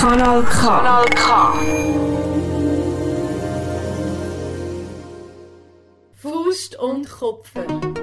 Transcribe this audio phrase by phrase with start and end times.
[0.00, 0.60] Kanal K.
[0.62, 1.52] Kanal K.
[6.14, 7.99] Faust und Kopfen.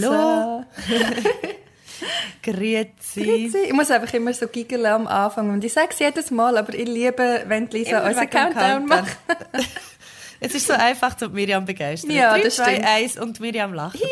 [0.00, 0.64] Hallo.
[2.42, 3.22] Grüezi.
[3.22, 3.58] Grüezi.
[3.66, 5.50] Ich muss einfach immer so giggeln am Anfang.
[5.50, 9.16] Und ich sage es jedes Mal, aber ich liebe, wenn Lisa unseren dem Countdown macht.
[10.44, 12.10] Es ist so einfach, um Miriam begeistern.
[12.10, 12.86] Ja, Drei, das zwei, stimmt.
[12.88, 13.96] eins und Miriam lacht.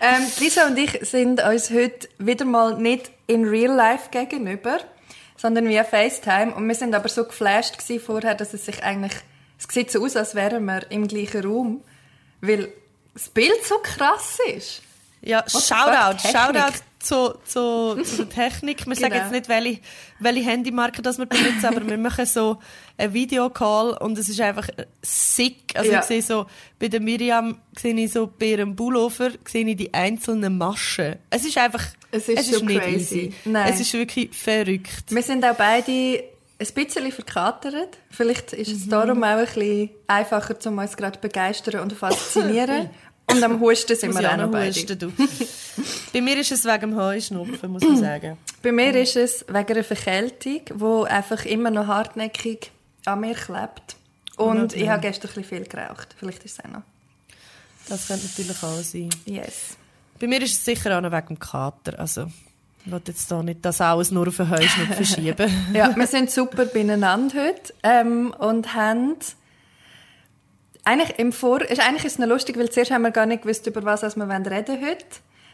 [0.00, 4.78] Ähm, Lisa und ich sind uns heute wieder mal nicht in real life gegenüber,
[5.36, 6.54] sondern via FaceTime.
[6.54, 9.14] Und wir sind aber so geflasht vorher, dass es sich eigentlich,
[9.58, 11.82] es sieht so aus, als wären wir im gleichen Raum,
[12.42, 12.68] weil
[13.18, 14.82] das Bild so krass ist.
[15.20, 16.28] Ja, fuck, Shoutout.
[16.28, 18.86] Shoutout zu, zu, zu der Technik.
[18.86, 19.24] Wir sagen Genau.
[19.24, 19.80] jetzt nicht, welche,
[20.20, 22.58] welche Handymarke das wir benutzen, aber wir machen so
[22.96, 24.68] einen Videocall und es ist einfach
[25.02, 25.72] sick.
[25.74, 26.00] Also Ja.
[26.00, 26.46] ich sehe so,
[26.78, 31.16] bei der Miriam sehe ich so bei ihrem Pullover sehe ich die einzelnen Maschen.
[31.30, 32.94] Es ist einfach, Es ist so nicht crazy.
[32.96, 33.34] easy.
[33.44, 33.72] Nein.
[33.72, 35.04] Es ist wirklich verrückt.
[35.10, 36.24] Wir sind auch beide
[36.60, 37.98] ein bisschen verkatert.
[38.10, 41.96] Vielleicht ist es darum auch ein bisschen einfacher, um uns gerade zu begeistern und zu
[41.96, 42.90] faszinieren.
[43.30, 44.96] Und am Husten sind wir auch noch beide.
[44.96, 45.12] du.
[46.12, 48.38] Bei mir ist es wegen dem Heuschnupfen, muss man sagen.
[48.62, 52.72] Bei mir ist es wegen einer Verkältung, die einfach immer noch hartnäckig
[53.04, 53.96] an mir klebt.
[54.36, 56.14] Und ich habe gestern ein bisschen viel geraucht.
[56.18, 56.82] Vielleicht ist es auch noch.
[57.88, 59.10] Das könnte natürlich auch sein.
[59.24, 59.76] Yes.
[60.20, 61.98] Bei mir ist es sicher auch noch wegen dem Kater.
[61.98, 62.26] Also,
[62.84, 65.50] ich will jetzt da nicht das alles nur auf den Heuschnupfen schieben.
[65.74, 69.16] Ja, wir sind super beieinander heute ähm, und haben
[70.88, 71.60] eigentlich im Vor...
[71.60, 74.02] Ist, eigentlich ist es noch lustig, weil zuerst haben wir gar nicht gewusst, über was
[74.02, 75.04] wir reden wollen reden heute.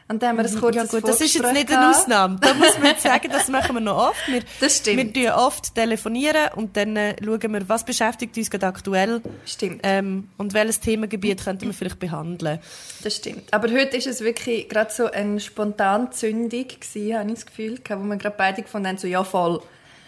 [0.06, 1.91] Und dann haben wir ein kurzes Ja gut, das ist jetzt nicht eine.
[1.91, 2.38] Ausnahme.
[2.38, 4.28] Da muss man jetzt sagen, das machen wir noch oft.
[4.28, 5.14] Wir, Das stimmt.
[5.14, 9.81] Wir oft telefonieren und dann äh, schauen wir, was beschäftigt uns gerade aktuell Stimmt.
[9.82, 12.58] ähm, und welches Themengebiet könnten wir vielleicht behandeln.
[13.03, 13.53] Das stimmt.
[13.53, 18.04] Aber heute ist es wirklich gerade so eine Spontanzündung gewesen, habe ich das Gefühl, wo
[18.04, 19.62] wir gerade beide gefunden haben, so ja voll.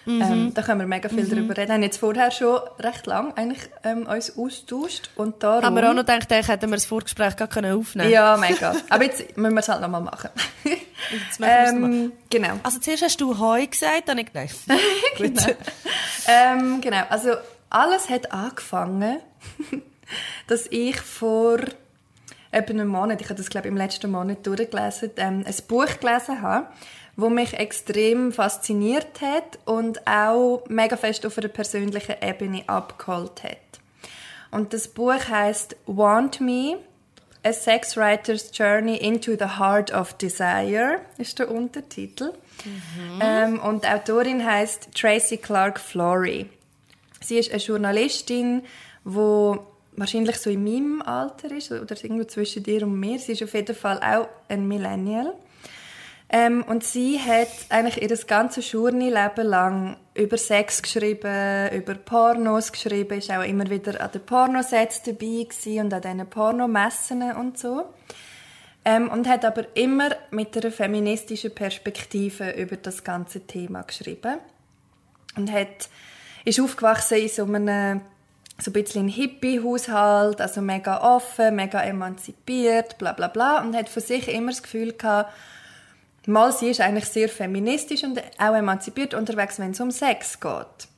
[0.06, 0.22] Mhm.
[0.22, 1.68] Ähm, da können wir mega viel darüber reden.
[1.68, 5.64] Wir haben jetzt vorher schon recht lang eigentlich ähm, uns austauscht und darum...
[5.64, 8.74] Haben wir auch noch gedacht, eigentlich hätten wir das Vorgespräch gar können aufnehmen Ja, mega.
[8.88, 10.30] Aber jetzt müssen wir es halt nochmal machen.
[10.64, 12.54] Jetzt machen ähm, genau.
[12.62, 14.48] Also zuerst hast du Heu gesagt, dann ich nein.
[15.18, 15.56] Gut.
[16.28, 17.02] Ähm, genau.
[17.08, 17.34] Also
[17.70, 19.18] alles hat angefangen,
[20.48, 21.58] dass ich vor
[22.50, 26.00] etwa einem Monat, ich habe das glaube ich im letzten Monat durchgelesen, ähm, ein Buch
[26.00, 26.66] gelesen habe,
[27.16, 33.56] wo mich extrem fasziniert hat und auch mega fest auf einer persönlichen Ebene abgeholt hat.
[34.50, 36.78] Und das Buch heißt Want Me,
[37.42, 42.32] A Sex Writer's Journey into the Heart of Desire, ist der Untertitel.
[43.20, 46.46] Ähm, und die Autorin heißt Tracy Clark Flory.
[47.20, 48.62] Sie ist eine Journalistin,
[49.04, 49.56] die
[49.96, 53.18] wahrscheinlich so in meinem Alter ist oder irgendwo zwischen dir und mir.
[53.18, 55.34] Sie ist auf jeden Fall auch ein Millennial.
[56.28, 63.18] Ähm, und sie hat eigentlich ihr ganzes Journey-Leben lang über Sex geschrieben, über Pornos geschrieben,
[63.18, 65.46] ist auch immer wieder an den Pornosets dabei
[65.80, 67.84] und an diesen Pornomessen und so.
[68.84, 74.38] Ähm, und hat aber immer mit einer feministischen Perspektive über das ganze Thema geschrieben.
[75.36, 75.88] Und hat,
[76.44, 78.00] ist aufgewachsen in so einem
[78.58, 83.60] so ein bisschen Hippie-Haushalt, also mega offen, mega emanzipiert, bla bla bla.
[83.60, 85.32] Und hat für sich immer das Gefühl gehabt,
[86.26, 90.88] mal sie ist eigentlich sehr feministisch und auch emanzipiert unterwegs, wenn es um Sex geht.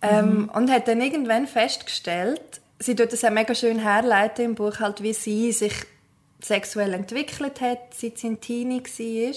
[0.00, 4.78] Ähm, und hat dann irgendwann festgestellt, sie tut das auch mega schön herleiten im Buch,
[4.80, 5.74] halt, wie sie sich
[6.40, 9.34] sexuell entwickelt hat, seit sie ein Teenie war.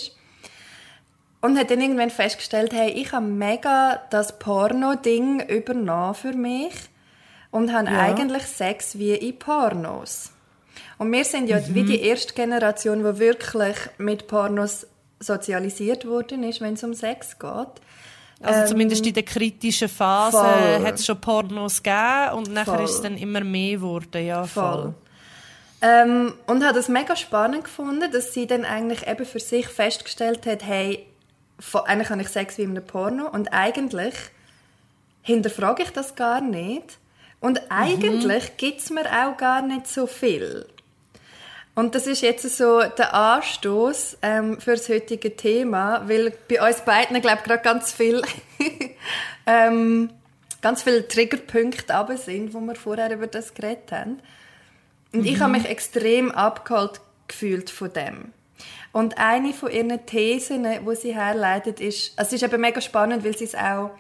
[1.42, 6.74] Und hat dann irgendwann festgestellt, hey, ich habe mega das Porno-Ding übernommen für mich
[7.50, 10.32] und habe eigentlich Sex wie in Pornos.
[11.00, 14.86] Und wir sind ja wie die erste Generation, die wirklich mit Pornos
[15.22, 17.82] sozialisiert worden ist, wenn es um Sex geht.
[18.44, 20.86] Also zumindest in der kritischen Phase voll.
[20.86, 22.86] hat es schon Pornos gegeben und nachher Voll.
[22.86, 24.26] ist es dann immer mehr geworden.
[24.26, 24.64] Ja, voll.
[24.74, 24.94] Voll.
[25.82, 30.46] Ähm, und hat es mega spannend gefunden, dass sie dann eigentlich eben für sich festgestellt
[30.46, 31.06] hat, hey,
[31.86, 34.14] eigentlich habe ich Sex wie in einem Porno und eigentlich
[35.22, 36.98] hinterfrage ich das gar nicht
[37.40, 40.68] und eigentlich gibt es mir auch gar nicht so viel.
[41.74, 46.82] Und das ist jetzt so der Anstoß ähm, für das heutige Thema, weil bei uns
[46.82, 48.22] beiden, glaube ich, gerade ganz viel
[49.46, 50.10] ähm,
[50.62, 54.20] ganz viele Triggerpunkte aber sind, wo wir vorher über das geredet haben.
[55.14, 58.34] Und ich habe mich extrem abgeholt gefühlt von dem.
[58.94, 63.24] Und eine von ihren Thesen, wo sie herleitet, ist, also es ist eben mega spannend,
[63.24, 63.92] weil sie es auch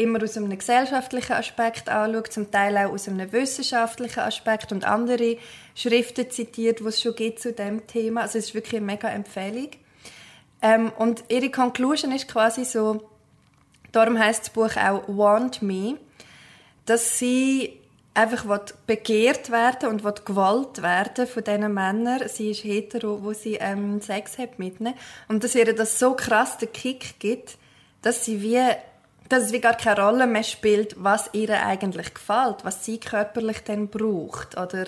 [0.00, 5.36] immer aus einem gesellschaftlichen Aspekt anschaut, zum Teil auch aus einem wissenschaftlichen Aspekt und andere
[5.74, 8.22] Schriften zitiert, die es schon gibt zu dem Thema.
[8.22, 9.70] Also es ist wirklich eine mega Empfehlung.
[10.62, 13.08] Ähm, und ihre Conclusion ist quasi so,
[13.92, 15.96] darum heißt das Buch auch Want Me,
[16.86, 17.80] dass sie
[18.12, 18.44] einfach
[18.86, 22.28] begehrt werden und will gewollt werden von diesen Männern.
[22.28, 24.94] Sie ist hetero, wo sie ähm, Sex hat mit ihnen.
[25.28, 27.56] Und dass ihr das so krass den Kick gibt,
[28.02, 28.60] dass sie wie
[29.30, 33.62] dass es wie gar keine Rolle mehr spielt, was ihr eigentlich gefällt, was sie körperlich
[33.64, 34.86] dann braucht oder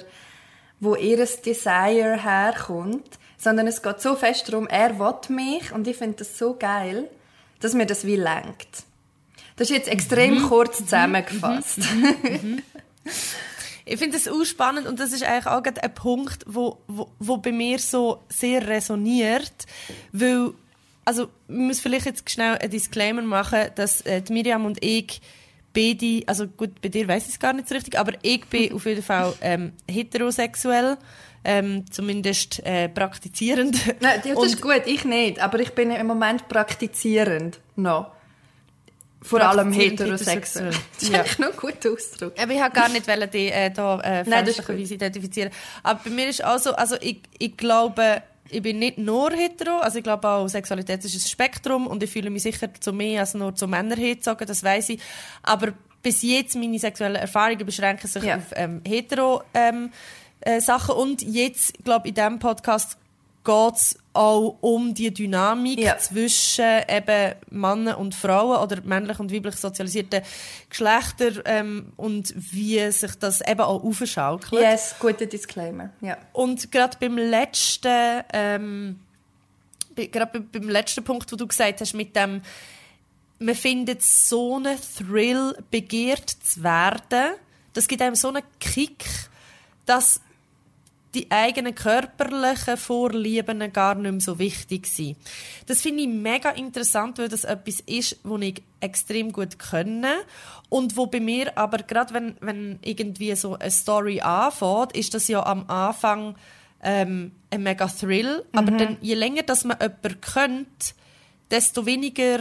[0.80, 5.96] wo ihr Desire herkommt, sondern es geht so fest darum, er will mich und ich
[5.96, 7.08] finde das so geil,
[7.60, 8.84] dass mir das wie lenkt.
[9.56, 10.48] Das ist jetzt extrem mhm.
[10.48, 10.84] kurz mhm.
[10.84, 11.78] zusammengefasst.
[11.78, 12.16] Mhm.
[12.22, 12.62] mhm.
[13.84, 17.36] ich finde das auch spannend und das ist eigentlich auch ein Punkt, wo, wo, wo
[17.36, 19.66] bei mir so sehr resoniert,
[20.12, 20.52] weil
[21.04, 25.20] also ich muss vielleicht jetzt schnell einen Disclaimer machen, dass äh, Miriam und ich
[25.72, 28.72] beide, also gut, bei dir weiß ich es gar nicht so richtig, aber ich bin
[28.75, 30.96] auf jeden Fall ähm, heterosexuell,
[31.44, 33.76] ähm, zumindest äh, praktizierend.
[34.00, 38.12] Nein, das und, ist gut, ich nicht, aber ich bin im Moment praktizierend noch.
[39.25, 40.72] Vor allem heterosexuell.
[40.99, 41.20] Das ja.
[41.20, 42.32] ist noch ein guter Ausdruck.
[42.40, 45.50] Aber ich habe gar nicht wollen, die äh, da äh, fälschlicherweise identifizieren.
[45.84, 48.22] Aber bei mir ist auch so, also ich, ich glaube,
[48.52, 52.10] ich bin nicht nur hetero, also ich glaube auch Sexualität ist ein Spektrum und ich
[52.10, 55.00] fühle mich sicher zu mehr als nur zu Männern hinzusagen, das weiß ich.
[55.43, 55.72] Aber
[56.02, 58.37] bis jetzt meine sexuellen Erfahrungen beschränken sich ja.
[58.37, 59.90] auf ähm, hetero ähm,
[60.40, 62.99] äh, Sachen und jetzt, glaube ich, in diesem Podcast
[63.44, 65.98] geht es auch um die Dynamik ja.
[65.98, 70.22] zwischen eben Männern und Frauen oder männlich und weiblich sozialisierten
[70.68, 74.62] Geschlechter ähm, und wie sich das eben auch aufschaukelt.
[74.62, 75.90] Yes, guter Disclaimer.
[76.00, 76.18] Ja.
[76.32, 79.00] Und gerade beim letzten, ähm,
[79.96, 82.42] gerade beim letzten Punkt, wo du gesagt hast, mit dem,
[83.38, 87.34] man findet so einen Thrill, begehrt zu werden,
[87.72, 89.04] das gibt einem so einen Kick,
[89.86, 90.20] dass
[91.14, 95.17] die eigenen körperlichen Vorlieben gar nicht mehr so wichtig sind.
[95.67, 100.14] Das finde ich mega interessant, weil das etwas ist, was ich extrem gut können
[100.69, 105.29] und wo bei mir aber gerade wenn, wenn irgendwie so eine Story anfängt, ist das
[105.29, 106.35] ja am Anfang
[106.82, 108.59] ähm, ein mega Thrill, mhm.
[108.59, 110.94] aber dann, je länger dass man jemanden kennt,
[111.50, 112.41] desto weniger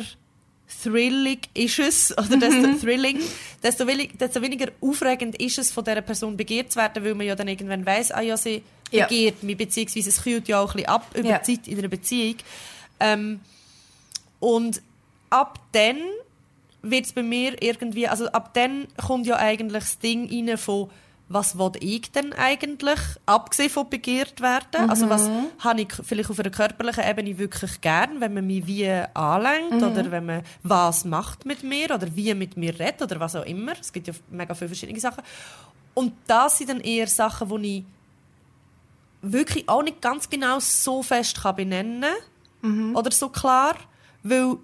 [0.83, 2.79] thrillig ist es, oder desto mhm.
[2.79, 3.19] thrilling,
[3.61, 7.35] desto, desto, weniger aufregend ist es, von dieser Person begehrt zu werden, weil man ja
[7.35, 9.07] dann irgendwann weiss, ah ja, sie ja.
[9.07, 11.39] begehrt mich, beziehungsweise es kühlt ja auch ein bisschen ab über ja.
[11.39, 12.35] die Zeit in einer Beziehung.
[12.99, 13.39] Ähm,
[14.39, 14.81] und
[15.29, 15.97] ab dann
[16.81, 20.89] wird es bei mir irgendwie, also ab dann kommt ja eigentlich das Ding rein von
[21.33, 24.85] was will ich denn eigentlich, abgesehen von begehrt werden?
[24.85, 24.89] Mhm.
[24.89, 25.29] Also was
[25.59, 29.83] habe ich vielleicht auf einer körperlichen Ebene wirklich gern, wenn man mich wie anlenkt mhm.
[29.83, 33.45] oder wenn man was macht mit mir oder wie mit mir redet oder was auch
[33.45, 33.73] immer.
[33.79, 35.23] Es gibt ja mega viele verschiedene Sachen.
[35.93, 37.83] Und das sind dann eher Sachen, die ich
[39.21, 42.15] wirklich auch nicht ganz genau so fest kann benennen
[42.61, 42.95] mhm.
[42.95, 43.75] oder so klar,
[44.23, 44.57] weil,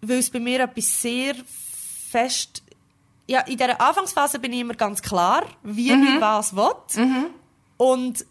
[0.00, 1.34] weil es bei mir etwas sehr
[2.10, 2.61] fest
[3.32, 6.02] ja, in dieser Anfangsphase bin ich immer ganz klar, wie mhm.
[6.02, 6.74] ich was will.
[6.96, 7.26] Mhm.
[7.78, 8.26] Und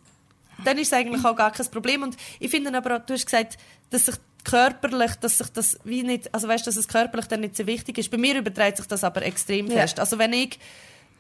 [0.63, 2.03] dann ist es eigentlich auch gar kein Problem.
[2.03, 3.58] Und ich finde aber du hast gesagt,
[3.89, 7.58] dass sich körperlich, dass sich das wie nicht, also weißt, dass es körperlich dann nicht
[7.58, 8.12] so wichtig ist.
[8.12, 9.79] Bei mir überträgt sich das aber extrem ja.
[9.79, 10.00] fest.
[10.00, 10.60] Also wenn ich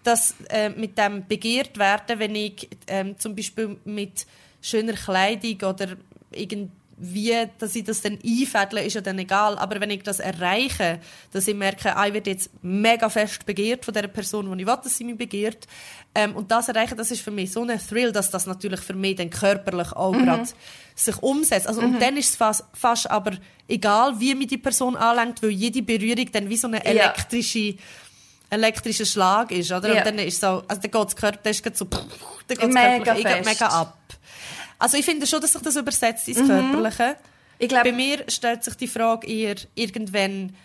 [0.03, 4.27] das äh, mit dem begehrt werde, wenn ich ähm, zum Beispiel mit
[4.61, 5.97] schöner Kleidung oder
[6.31, 6.69] irgendwie
[7.01, 9.57] wie dass ich das dann einfädle, ist ja dann egal.
[9.57, 10.99] Aber wenn ich das erreiche,
[11.31, 14.67] dass ich merke, ah, ich werde jetzt mega fest begehrt von der Person, die ich
[14.67, 15.67] will, dass sie mich begehrt,
[16.13, 18.93] ähm, und das erreichen, das ist für mich so ein Thrill, dass das natürlich für
[18.93, 20.25] mich dann körperlich auch mhm.
[20.25, 20.49] gerade
[20.93, 21.67] sich umsetzt.
[21.67, 21.95] Also, mhm.
[21.95, 23.31] Und dann ist es fast, fast aber
[23.67, 27.75] egal, wie mich die Person anlenkt, weil jede Berührung dann wie so eine elektrische ja
[28.51, 29.93] elektrischer Schlag ist, oder?
[29.93, 29.99] Ja.
[29.99, 33.13] Und dann ist so, also dann geht das Körper, dann ist so, dann geht mega,
[33.43, 33.97] mega ab.
[34.81, 36.47] Also ich finde schon, dass sich das übersetzt ins mhm.
[36.47, 37.15] Körperliche.
[37.59, 40.55] Ich glaub, Bei mir stellt sich die Frage eher irgendwann,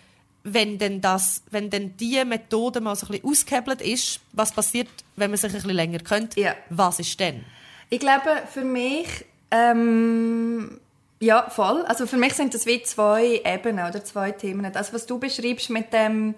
[0.43, 4.87] wenn denn, das, wenn denn diese Methode mal so ein bisschen ausgehebelt ist, was passiert,
[5.17, 6.55] wenn man sich ein bisschen länger kennt, ja.
[6.71, 7.45] was ist denn?
[7.89, 9.07] Ich glaube, für mich,
[9.51, 10.79] ähm,
[11.19, 11.85] ja, voll.
[11.85, 14.73] Also für mich sind das wie zwei Ebenen oder zwei Themen.
[14.73, 16.33] Das, was du beschreibst mit dem,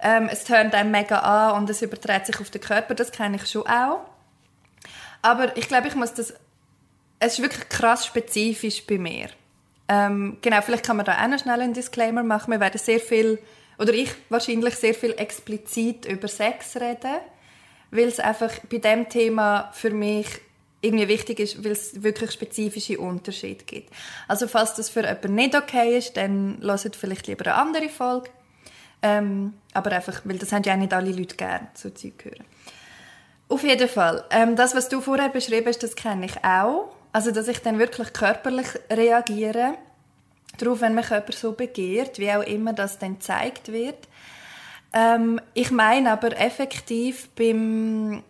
[0.00, 3.36] ähm, es tönt einem mega an und es überträgt sich auf den Körper, das kenne
[3.36, 4.00] ich schon auch.
[5.22, 6.34] Aber ich glaube, ich muss das
[7.20, 9.28] es ist wirklich krass spezifisch bei mir.
[9.88, 12.50] Ähm, genau, vielleicht kann man da auch noch schnell einen Disclaimer machen.
[12.50, 13.38] Wir werden sehr viel
[13.78, 17.20] oder ich wahrscheinlich sehr viel explizit über Sex rede,
[17.90, 20.26] weil es einfach bei dem Thema für mich
[20.82, 23.92] irgendwie wichtig ist, weil es wirklich spezifische Unterschiede gibt.
[24.28, 28.30] Also falls das für jemanden nicht okay ist, dann lasst vielleicht lieber eine andere Folge.
[29.02, 32.44] Ähm, aber einfach, weil das haben ja nicht alle Leute gern, so Zeug hören.
[33.48, 34.24] Auf jeden Fall.
[34.30, 36.92] Ähm, das, was du vorher beschrieben hast, das kenne ich auch.
[37.12, 39.74] Also, dass ich dann wirklich körperlich reagiere
[40.58, 44.08] darauf, wenn mich jemand so begehrt, wie auch immer das dann gezeigt wird.
[44.92, 48.22] Ähm, ich meine aber effektiv beim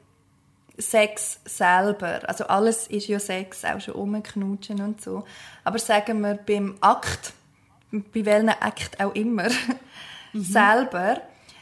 [0.78, 2.20] Sex selber.
[2.26, 5.24] Also alles ist ja Sex, auch schon umknutschen und so.
[5.64, 7.32] Aber sagen wir beim Akt,
[7.90, 9.48] bei welchem Akt auch immer,
[10.32, 10.42] mhm.
[10.42, 11.20] selber,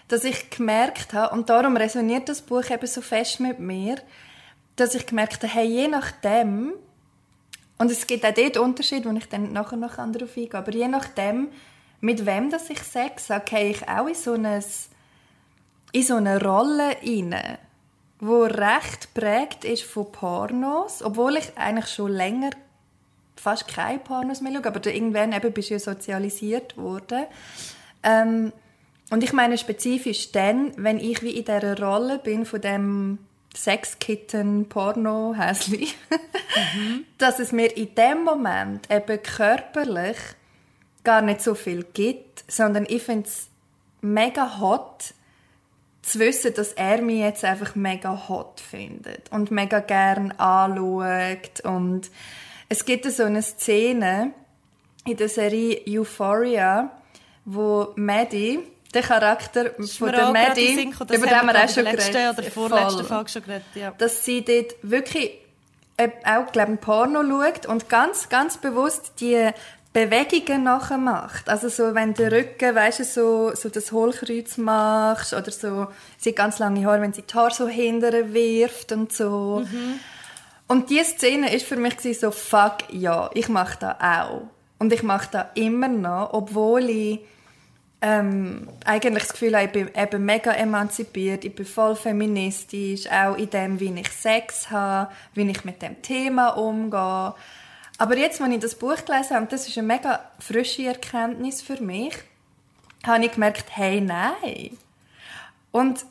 [0.09, 3.97] dass ich gemerkt habe, und darum resoniert das Buch eben so fest mit mir,
[4.77, 6.73] dass ich gemerkt habe, hey, je nachdem,
[7.79, 10.89] und es gibt auch dort Unterschiede, wo ich dann nachher noch darauf eingehe, aber je
[10.89, 11.49] nachdem,
[12.01, 14.63] mit wem das ich Sex habe, gehe ich auch in so eine,
[15.93, 17.59] in so eine Rolle rein
[18.21, 22.51] wo recht prägt ist von Pornos, obwohl ich eigentlich schon länger
[23.37, 27.27] fast keine Pornos mehr schaue, aber irgendwann eben bist du ja sozialisiert worden.
[28.03, 28.53] Ähm,
[29.11, 33.19] und ich meine spezifisch dann, wenn ich wie in dieser Rolle bin von dem
[33.57, 37.05] Sexkitten, Porno, Häsli, mhm.
[37.19, 40.17] dass es mir in dem Moment eben körperlich
[41.05, 43.49] gar nicht so viel gibt, sondern ich finde es
[44.01, 45.15] mega hot,
[46.03, 51.61] zu wissen, dass er mich jetzt einfach mega hot findet und mega gern anschaut.
[51.65, 52.11] Und
[52.69, 54.33] es gibt so eine Szene
[55.05, 56.91] in der Serie Euphoria,
[57.45, 58.61] wo Maddie,
[58.95, 62.39] der Charakter von der Maddie, über den haben wir auch schon geredet.
[62.39, 63.93] oder vorletzten Folge schon geredet, ja.
[63.99, 65.33] Dass sie dort wirklich
[65.99, 69.51] äh, auch, glaube ich, Porno schaut und ganz, ganz bewusst die
[69.93, 71.49] Bewegungen nachher macht.
[71.49, 76.31] Also so, wenn der Rücken, weißt du, so, so das Hohlkreuz machst oder so, sie
[76.31, 79.65] hat ganz lange Haare, wenn sie die Haare so hinterher wirft und so.
[79.69, 80.01] Mhm.
[80.69, 84.43] Und diese Szene ist für mich so, fuck, ja, ich mache das auch.
[84.79, 87.21] Und ich mache das immer noch, obwohl ich
[88.01, 93.51] ähm, eigentlich das Gefühl ich bin eben mega emanzipiert, ich bin voll feministisch, auch in
[93.51, 97.35] dem, wie ich Sex habe, wie ich mit dem Thema umgehe.
[98.01, 101.83] Aber jetzt, als ich das Buch gelesen habe, das ist eine mega frische Erkenntnis für
[101.83, 102.15] mich,
[103.05, 104.79] habe ich gemerkt, hey, nein.
[105.73, 106.05] Und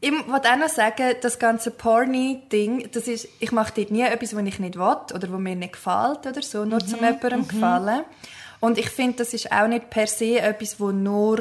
[0.00, 4.36] ich wollte auch noch sagen, das ganze Porny-Ding, das ist, ich mache dort nie etwas,
[4.36, 6.86] was ich nicht will oder was mir nicht gefällt oder so, nur mhm.
[6.86, 7.48] zum jemandem mhm.
[7.48, 8.04] gefallen.
[8.64, 11.40] Und ich finde, das ist auch nicht per se etwas, was nur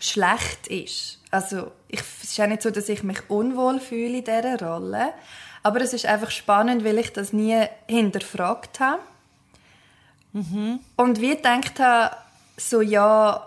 [0.00, 1.20] schlecht ist.
[1.30, 5.12] Also, ich, es ist auch nicht so, dass ich mich unwohl fühle in dieser Rolle.
[5.62, 8.98] Aber es ist einfach spannend, weil ich das nie hinterfragt habe.
[10.32, 10.80] Mhm.
[10.96, 12.16] Und wie gedacht habe,
[12.56, 13.46] so ja,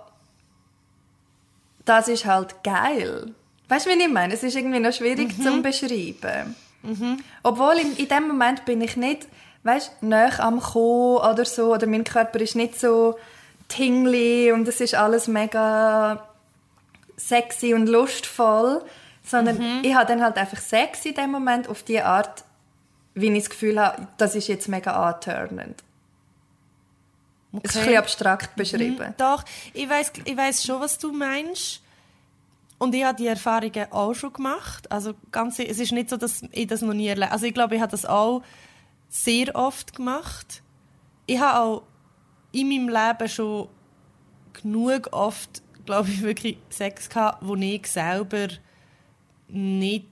[1.84, 3.36] das ist halt geil.
[3.68, 4.34] Weißt du, wie ich meine?
[4.34, 5.44] Es ist irgendwie noch schwierig mhm.
[5.44, 6.56] zu beschreiben.
[6.84, 7.20] Mhm.
[7.44, 9.28] Obwohl in, in dem Moment bin ich nicht,
[9.64, 13.18] weißt, näher am Kommen oder so, oder mein Körper ist nicht so
[13.68, 16.28] tingly und es ist alles mega
[17.18, 18.84] sexy und lustvoll,
[19.24, 19.82] sondern mhm.
[19.84, 22.44] ich habe dann halt einfach Sex in dem Moment auf die Art,
[23.14, 25.84] wie ich das Gefühl habe, das ist jetzt mega antörnend.
[27.52, 27.62] Okay.
[27.64, 29.08] Das ist ein bisschen abstrakt beschrieben.
[29.08, 31.82] Mhm, doch, ich weiß ich weiss schon, was du meinst.
[32.78, 34.90] Und ich habe die Erfahrungen auch schon gemacht.
[34.90, 37.76] Also ganz, es ist nicht so, dass ich das noch nie erlebt Also ich glaube,
[37.76, 38.42] ich habe das auch
[39.10, 40.62] sehr oft gemacht.
[41.26, 41.84] Ich habe auch
[42.52, 43.68] in meinem Leben schon
[44.54, 48.48] genug oft, glaube ich, wirklich Sex gehabt, wo ich selber
[49.48, 50.08] nicht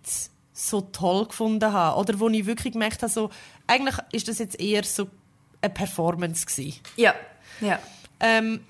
[0.51, 1.99] so toll gefunden habe.
[1.99, 3.29] Oder wo ich wirklich gemerkt habe, so,
[3.67, 5.07] eigentlich ist das jetzt eher so
[5.61, 6.79] eine Performance gewesen.
[6.95, 7.13] Ja,
[7.61, 7.79] ja.
[8.19, 8.61] Ähm,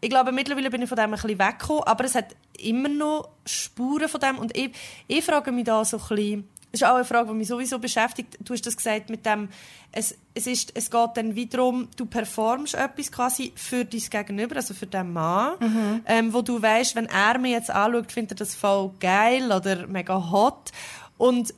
[0.00, 3.30] ich glaube, mittlerweile bin ich von dem ein bisschen weggekommen, aber es hat immer noch
[3.44, 4.70] Spuren von dem und ich,
[5.08, 7.78] ich frage mich da so ein bisschen, das ist auch eine Frage, die mich sowieso
[7.80, 8.38] beschäftigt.
[8.40, 9.48] Du hast das gesagt mit dem,
[9.90, 14.72] es, es, ist, es geht dann wiederum, du performst etwas quasi für dein Gegenüber, also
[14.72, 16.02] für den Mann, mhm.
[16.06, 19.88] ähm, wo du weißt, wenn er mir jetzt anschaut, findet er das voll geil oder
[19.88, 20.70] mega hot.
[21.18, 21.52] Und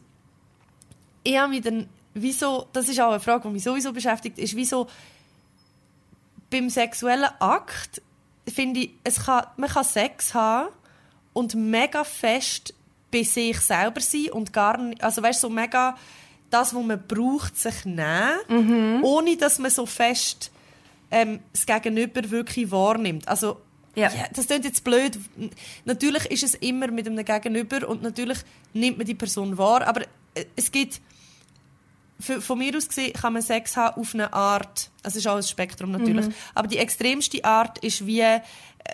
[1.25, 4.57] ich habe mich dann, wieso, das ist auch eine Frage, die mich sowieso beschäftigt, ist,
[4.57, 4.89] wieso
[6.51, 8.01] beim sexuellen Akt
[8.49, 10.69] finde ich, es kann, man kann Sex haben
[11.33, 12.75] und mega fest
[13.13, 15.97] bei sich selber sein und gar nicht, also weißt so mega
[16.51, 19.05] das, was man braucht, sich nehmen, mhm.
[19.05, 20.51] ohne dass man so fest
[21.11, 23.29] ähm, das Gegenüber wirklich wahrnimmt.
[23.29, 23.59] Also
[23.95, 24.09] ja.
[24.09, 24.25] ja.
[24.35, 25.19] das klingt jetzt blöd.
[25.85, 28.39] Natürlich ist es immer mit einem Gegenüber und natürlich
[28.73, 30.03] nimmt man die Person wahr, aber
[30.35, 31.01] äh, es gibt
[32.21, 35.37] für, von mir aus gesehen kann man Sex haben auf eine Art, es ist auch
[35.37, 38.41] ein Spektrum natürlich, aber die extremste Art ist wie, äh,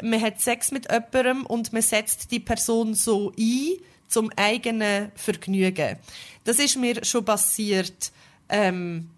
[0.02, 3.76] man hat Sex mit jemandem und man setzt die Person so ein,
[4.08, 5.96] zum eigenen Vergnügen.
[6.44, 8.10] Das ist mir schon passiert,
[8.48, 9.10] ähm,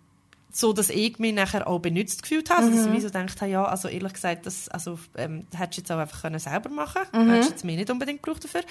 [0.52, 2.64] so dass ich mich nachher auch benutzt gefühlt habe.
[2.64, 5.78] Also, dass ich mir so gedacht habe, ja, also ehrlich gesagt, das, also, ähm, hättest
[5.78, 7.28] du jetzt auch einfach können selber machen können.
[7.28, 7.32] Mhm.
[7.32, 8.62] Hättest jetzt mir nicht unbedingt gebraucht dafür.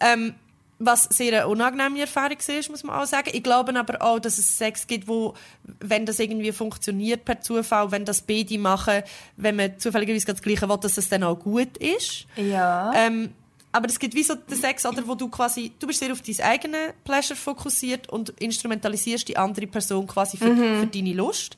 [0.00, 0.34] Ähm,
[0.82, 3.30] was sehr eine unangenehme Erfahrung war, muss man auch sagen.
[3.34, 5.34] Ich glaube aber auch, dass es Sex gibt, wo,
[5.78, 9.02] wenn das irgendwie funktioniert per Zufall, wenn das beide machen,
[9.36, 12.26] wenn man zufälligerweise das Gleiche will, dass es dann auch gut ist.
[12.36, 12.92] Ja.
[12.94, 13.34] Ähm,
[13.72, 16.22] aber es gibt wie so den Sex, oder, wo du quasi, du bist sehr auf
[16.22, 21.56] dein eigene Pleasure fokussiert und instrumentalisierst die andere Person quasi für, für deine Lust.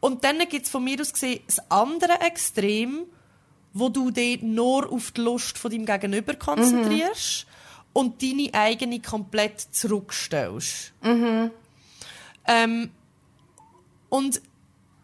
[0.00, 3.06] Und dann gibt es von mir aus gesehen das andere Extrem,
[3.72, 7.46] wo du dich nur auf die Lust von deinem Gegenüber konzentrierst
[7.92, 10.92] und deine eigene komplett zurückstellst.
[12.46, 12.90] Ähm,
[14.08, 14.40] und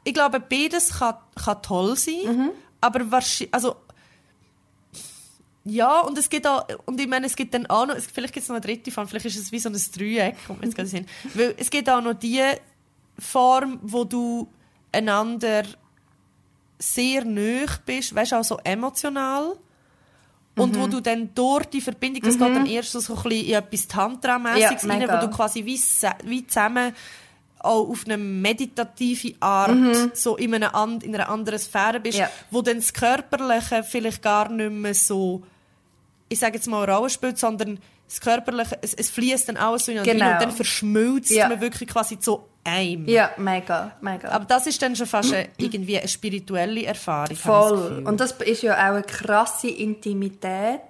[0.04, 3.76] ich glaube, beides kann, kann toll sein, aber wahrscheinlich, also
[5.64, 8.34] ja, und es gibt auch, und ich meine, es gibt dann auch noch, es- vielleicht
[8.34, 10.66] gibt es noch eine dritte Form, vielleicht ist es wie so ein Dreieck, kommt mir
[10.66, 11.30] jetzt gerade in den Sinn.
[11.34, 12.42] Weil es gibt auch noch die
[13.18, 14.48] Form, wo du
[14.92, 15.62] einander
[16.78, 19.54] sehr nöch bist, weißt du, auch so emotional.
[20.56, 23.54] Und wo du dann durch die Verbindung, das geht dann erst so ein bisschen in
[23.54, 25.80] etwas Tantra-mässiges Ja, rein, wo du quasi wie,
[26.24, 26.92] wie zusammen
[27.58, 29.76] auch auf eine meditative Art
[30.16, 32.30] so in, einer, an- in einer anderen Sphäre bist, Ja.
[32.52, 35.42] wo dann das Körperliche vielleicht gar nicht mehr so,
[36.28, 37.78] ich sage jetzt mal, eine Rolle spielt, sondern
[38.08, 40.02] das Körperliche, es, es fließt dann alles Genau.
[40.04, 41.48] und dann verschmilzt Ja.
[41.48, 43.06] man wirklich quasi zu einem.
[43.08, 44.28] ja, mega, mega.
[44.30, 47.28] Aber das ist dann schon fast eine, irgendwie eine spirituelle Erfahrung.
[47.30, 47.76] das Voll.
[47.90, 48.06] Gefühl.
[48.08, 50.80] Und das ist ja auch eine krasse Intimität,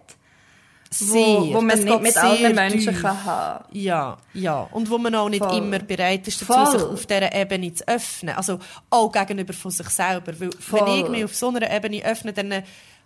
[0.90, 1.14] sehr.
[1.14, 3.02] wo, wo man Das nicht mit allen Menschen tief.
[3.02, 4.68] kann haben Ja, ja.
[4.70, 5.58] Und wo man auch nicht Voll.
[5.58, 6.78] immer bereit ist, dazu, Voll.
[6.78, 8.36] sich auf dieser Ebene zu öffnen.
[8.36, 8.60] Also
[8.90, 10.32] auch gegenüber von sich selber.
[10.38, 10.86] Weil Voll.
[10.86, 12.62] wenn ich mich auf so einer Ebene öffne, dann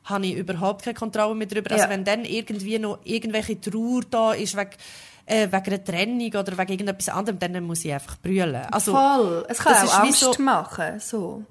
[0.09, 1.71] habe ich überhaupt keine Kontrolle mehr darüber.
[1.73, 1.91] Also Ja.
[1.91, 4.71] wenn dann irgendwie noch irgendwelche Trauer da ist, wegen,
[5.27, 8.64] äh, wegen einer Trennung oder wegen irgendetwas anderem, dann muss ich einfach brüllen.
[8.71, 9.44] Also, Voll.
[9.49, 11.01] Es kann das auch Angst so- machen.
[11.01, 11.42] So.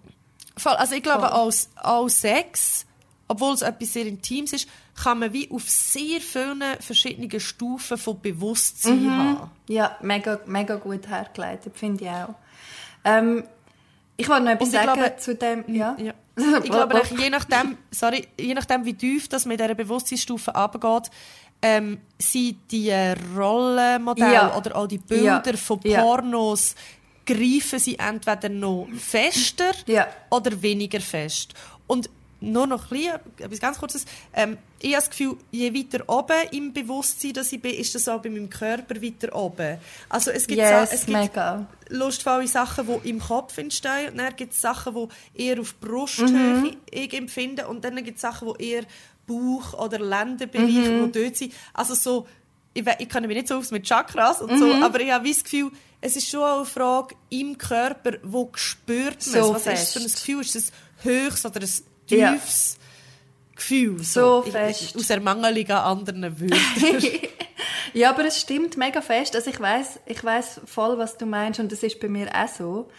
[0.58, 0.74] Voll.
[0.74, 1.30] Also ich glaube, Voll.
[1.39, 2.86] als, als Sex,
[3.28, 4.67] obwohl es etwas sehr Intimes ist,
[5.04, 9.12] kann man wie auf sehr vielen verschiedenen Stufen von Bewusstsein Mhm.
[9.12, 9.52] haben.
[9.67, 12.34] Ja, mega, mega gut hergeleitet, finde ich auch.
[13.06, 13.43] Ähm,
[14.15, 15.63] ich wollte noch etwas sagen glaube- zu dem.
[15.76, 15.96] Ja.
[16.00, 16.13] Ja.
[16.63, 21.10] Ich glaube, je nachdem, sorry, je nachdem, wie tief das mit dieser Bewusstseinsstufe runtergeht,
[21.62, 22.91] ähm, sind die
[23.36, 24.56] Rollenmodelle Ja.
[24.58, 25.58] oder auch die Bilder Ja.
[25.58, 26.02] von Ja.
[26.02, 26.76] Pornos,
[27.26, 30.08] greifen sie entweder noch fester Ja.
[30.30, 31.54] oder weniger fest.
[31.88, 34.06] Und nur noch ein etwas ganz Kurzes.
[34.34, 38.08] Ähm, ich habe das Gefühl, je weiter oben im Bewusstsein dass ich bin, ist das
[38.08, 39.78] auch bei meinem Körper weiter oben.
[40.10, 41.65] Also es gibt, Yes, Sa- es gibt mega.
[41.89, 44.12] lustvolle Sachen, die im Kopf entstehen.
[44.12, 44.93] Und dann gibt es Sachen,
[45.36, 46.78] die eher auf Brusthöhe Mhm.
[46.91, 47.67] ich empfinde.
[47.67, 48.84] Und dann gibt es Sachen, die eher
[49.26, 51.12] Bauch- oder Lendenbereich, Mhm.
[51.12, 51.54] die dort sind.
[51.73, 52.28] Also so,
[52.73, 54.84] ich, ich kenne mich nicht so aus mit Chakras und so, Mhm.
[54.84, 59.26] aber ich habe das Gefühl, es ist schon auch eine Frage im Körper, wo spürt
[59.26, 59.65] man So es?
[59.65, 60.15] Was ist es für ein fest.
[60.17, 60.41] Gefühl?
[60.41, 61.69] Ist es ein höchst oder ein
[62.10, 62.34] Ja.
[62.34, 62.78] tiefes
[63.56, 64.04] Gefühl?
[64.04, 64.96] So Ich- fest.
[64.96, 67.04] Aus Ermangelung an anderen Wörtern.
[67.93, 69.36] Ja, aber es stimmt mega fest.
[69.36, 72.48] Also ich weiß, ich weiß voll, was du meinst und das ist bei mir auch
[72.48, 72.91] so.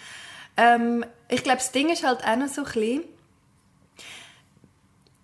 [0.57, 3.03] Ähm, ich glaube, das Ding ist halt auch noch so ein bisschen,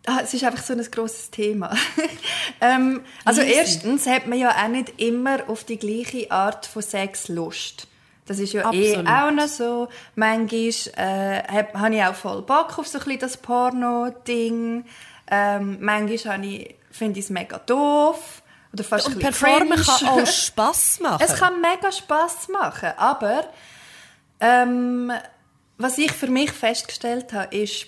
[0.06, 1.74] Ah, es ist einfach so ein grosses Thema.
[2.60, 3.52] ähm, also Easy.
[3.54, 7.88] erstens hat man ja auch nicht immer auf die gleiche Art von Sex Lust.
[8.26, 9.08] Das ist ja eh Absolut.
[9.10, 9.88] auch noch so.
[10.14, 14.84] Manchmal äh, habe hab ich auch voll Bock auf so ein bisschen das Porno-Ding.
[15.30, 18.42] Ähm, manchmal ich- finde ich es mega doof.
[18.72, 19.84] Oder fast Und ein Performen cringe.
[19.84, 21.22] kann auch Spass machen.
[21.24, 23.44] Es kann mega Spaß machen, aber
[24.40, 25.12] ähm,
[25.78, 27.86] was ich für mich festgestellt habe, ist,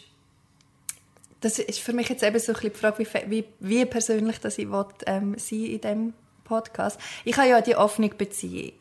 [1.40, 4.38] das ist für mich jetzt eben so ein bisschen die Frage, wie, wie, wie persönlich
[4.40, 7.01] dass ich will, ähm, sein in diesem Podcast.
[7.25, 8.72] Ich habe ja die offene Beziehung.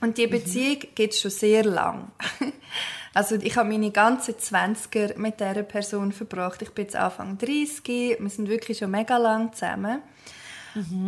[0.00, 2.10] Und die Beziehung geht schon sehr lang.
[3.14, 6.60] Also ich habe meine ganzen 20er mit dieser Person verbracht.
[6.60, 10.02] Ich bin jetzt Anfang 30, wir sind wirklich schon mega lang zusammen.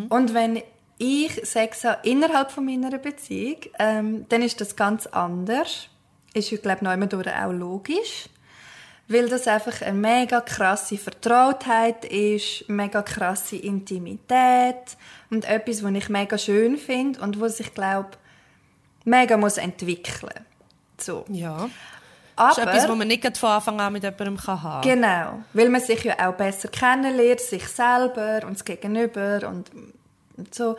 [0.09, 0.63] Und wenn
[0.97, 5.89] ich Sex habe innerhalb von meiner Beziehung, ähm, dann ist das ganz anders.
[6.33, 8.31] Ist, ich glaube, durch auch logisch.
[9.07, 14.97] Weil das einfach eine mega krasse Vertrautheit ist, mega krasse Intimität
[15.31, 18.11] und etwas, was ich mega schön finde und was ich glaube,
[19.09, 20.45] mega muss entwickeln.
[20.99, 21.25] So.
[21.29, 21.69] Ja.
[22.37, 24.83] Aber, Das ist etwas, was man nicht von Anfang an mit jemandem haben kann.
[24.83, 29.71] Genau, weil man sich ja auch besser kennenlernt, sich selber und das Gegenüber und,
[30.37, 30.77] und so.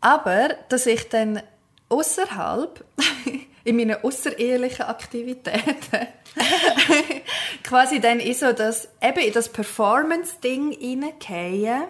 [0.00, 1.42] Aber, dass ich dann
[1.88, 2.84] außerhalb
[3.64, 6.06] in meinen außerehelichen Aktivitäten
[7.64, 11.84] quasi dann ist so, dass eben in das Performance-Ding reingehen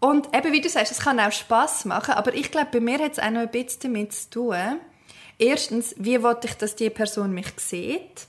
[0.00, 2.98] und eben, wie du sagst, es kann auch Spass machen, aber ich glaube, bei mir
[2.98, 4.80] hat es auch noch ein bisschen damit zu tun.
[5.38, 8.26] Erstens, wie wollte ich, dass die Person mich sieht?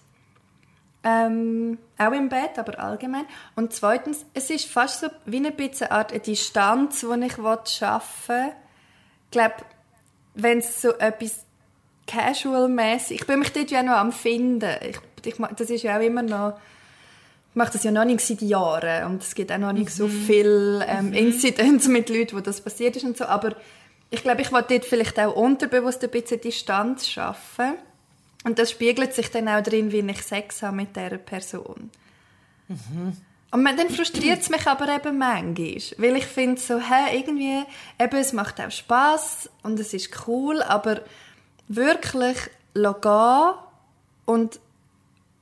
[1.04, 3.26] Ähm, auch im Bett, aber allgemein.
[3.56, 7.34] Und zweitens, es ist fast so wie ein bisschen eine Art eine Distanz, die ich
[7.74, 8.54] schaffen will.
[9.26, 9.56] Ich glaube,
[10.36, 11.46] wenn es so etwas
[12.08, 13.22] casual-mäßig...
[13.22, 14.76] Ich bin mich dort ja noch am finden.
[14.82, 16.60] Ich, ich, das ist ja auch immer noch...
[17.52, 20.08] Ich mache das ja noch nicht seit Jahren und es gibt auch noch nicht so
[20.08, 20.12] Mhm.
[20.26, 23.56] viele ähm, Incidents mit Leuten, wo das passiert ist und so, aber
[24.10, 27.74] ich glaube, ich wollte dort vielleicht auch unterbewusst ein bisschen Distanz schaffen
[28.46, 31.90] und das spiegelt sich dann auch drin, wie ich Sex habe mit dieser Person.
[33.54, 37.64] Und man- dann frustriert es mich aber eben manchmal, weil ich finde so, hä, irgendwie,
[38.00, 41.02] eben, es macht auch Spaß und es ist cool, aber
[41.68, 42.38] wirklich
[42.74, 43.54] gehen
[44.26, 44.60] und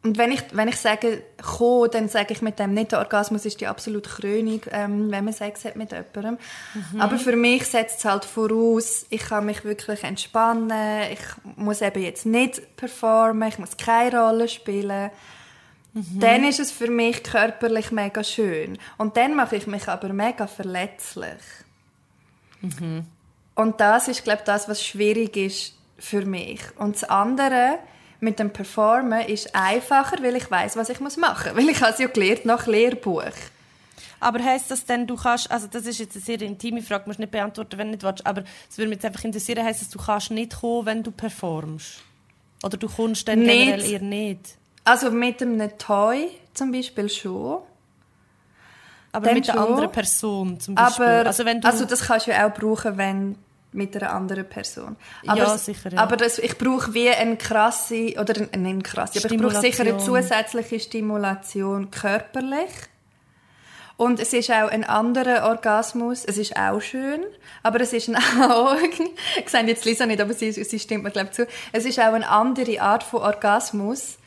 [0.01, 3.45] und wenn ich, wenn ich sage, «ko», dann sage ich mit dem nicht, der Orgasmus
[3.45, 6.37] ist die absolute Krönung, ähm, wenn man Sex hat mit jemandem.
[6.97, 11.19] Aber für mich setzt es halt voraus, ich kann mich wirklich entspannen, ich
[11.57, 15.11] muss eben jetzt nicht performen, ich muss keine Rolle spielen.
[15.93, 18.77] Dann ist es für mich körperlich mega schön.
[18.97, 21.41] Und dann mache ich mich aber mega verletzlich.
[23.55, 26.61] Und das ist, glaube ich, das, was schwierig ist für mich.
[26.77, 27.79] Und das andere
[28.19, 31.55] mit dem Performen ist einfacher, weil ich weiß, was ich machen muss.
[31.55, 33.23] Weil ich habe es ja gelernt nach Lehrbuch.
[34.19, 37.19] Aber heisst das denn, du kannst, also das ist jetzt eine sehr intime Frage, musst
[37.19, 39.89] nicht beantworten, wenn du nicht willst, aber es würde mich jetzt einfach interessieren, heisst das,
[39.89, 42.01] du kannst nicht kommen, wenn du performst?
[42.63, 43.51] Oder du kommst dann Nicht.
[43.51, 44.57] generell eher nicht?
[44.83, 47.59] Also mit einem Toy zum Beispiel schon.
[49.11, 49.57] Aber Dann mit schon.
[49.57, 51.05] anderen Person zum Beispiel?
[51.05, 51.67] Aber also wenn du...
[51.67, 53.35] also das kannst du ja auch brauchen, wenn
[53.71, 54.95] mit einer anderen Person.
[55.27, 55.99] Aber Ja, sicher, ja.
[55.99, 59.61] Aber das, ich brauche wie eine krasse, oder eine, nicht eine krasse, aber ich brauche
[59.61, 62.71] sicher eine zusätzliche Stimulation körperlich.
[63.99, 66.23] Und es ist auch ein anderer Orgasmus.
[66.23, 67.21] Es ist auch schön,
[67.63, 68.15] aber es ist ein
[68.49, 71.47] auch, ich sehe jetzt Lisa nicht, aber sie, sie stimmt mir, glaube ich, zu.
[71.73, 74.17] Es ist auch eine andere Art von Orgasmus.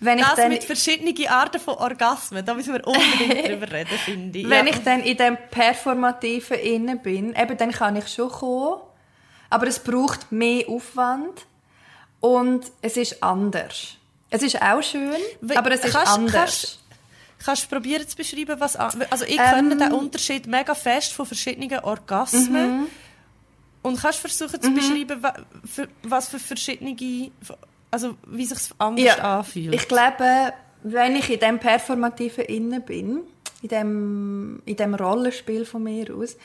[0.00, 3.98] Wenn ich das dann, mit verschiedenen Arten von Orgasmen, da müssen wir unbedingt drüber reden,
[4.04, 4.50] finde ich.
[4.50, 4.72] Wenn ja.
[4.74, 8.82] ich dann in dem Performativen innen bin, eben dann kann ich schon kommen,
[9.52, 11.46] aber es braucht mehr Aufwand
[12.20, 13.96] und es ist anders.
[14.30, 16.32] Es ist auch schön, We- aber es ist kannst- anders.
[16.32, 16.78] kannst-
[17.44, 18.76] Kannst du probieren zu beschreiben, was...
[18.76, 19.44] Also ich Ähm.
[19.52, 22.82] kenne den Unterschied mega fest von verschiedenen Orgasmen.
[22.82, 22.86] Mhm.
[23.82, 25.34] Und kannst du versuchen zu beschreiben, wa-
[25.64, 26.94] für, was für verschiedene...
[27.90, 29.74] Also wie sich anders anfühlt?
[29.74, 30.52] Ich glaube,
[30.84, 33.22] wenn ich in dem Performativen innen bin,
[33.60, 36.36] in dem, in dem Rollenspiel von mir aus,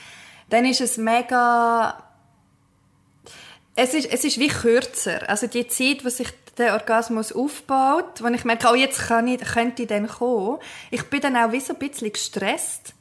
[0.49, 1.95] dann ist es mega...
[3.79, 5.29] Es ist, es ist wie kürzer.
[5.29, 9.39] Also die Zeit, wo sich der Orgasmus aufbaut, wo ich merke, oh, jetzt kann ich,
[9.39, 10.57] könnte ich dann kommen.
[10.89, 12.95] Ich bin dann auch wie so ein bisschen gestresst,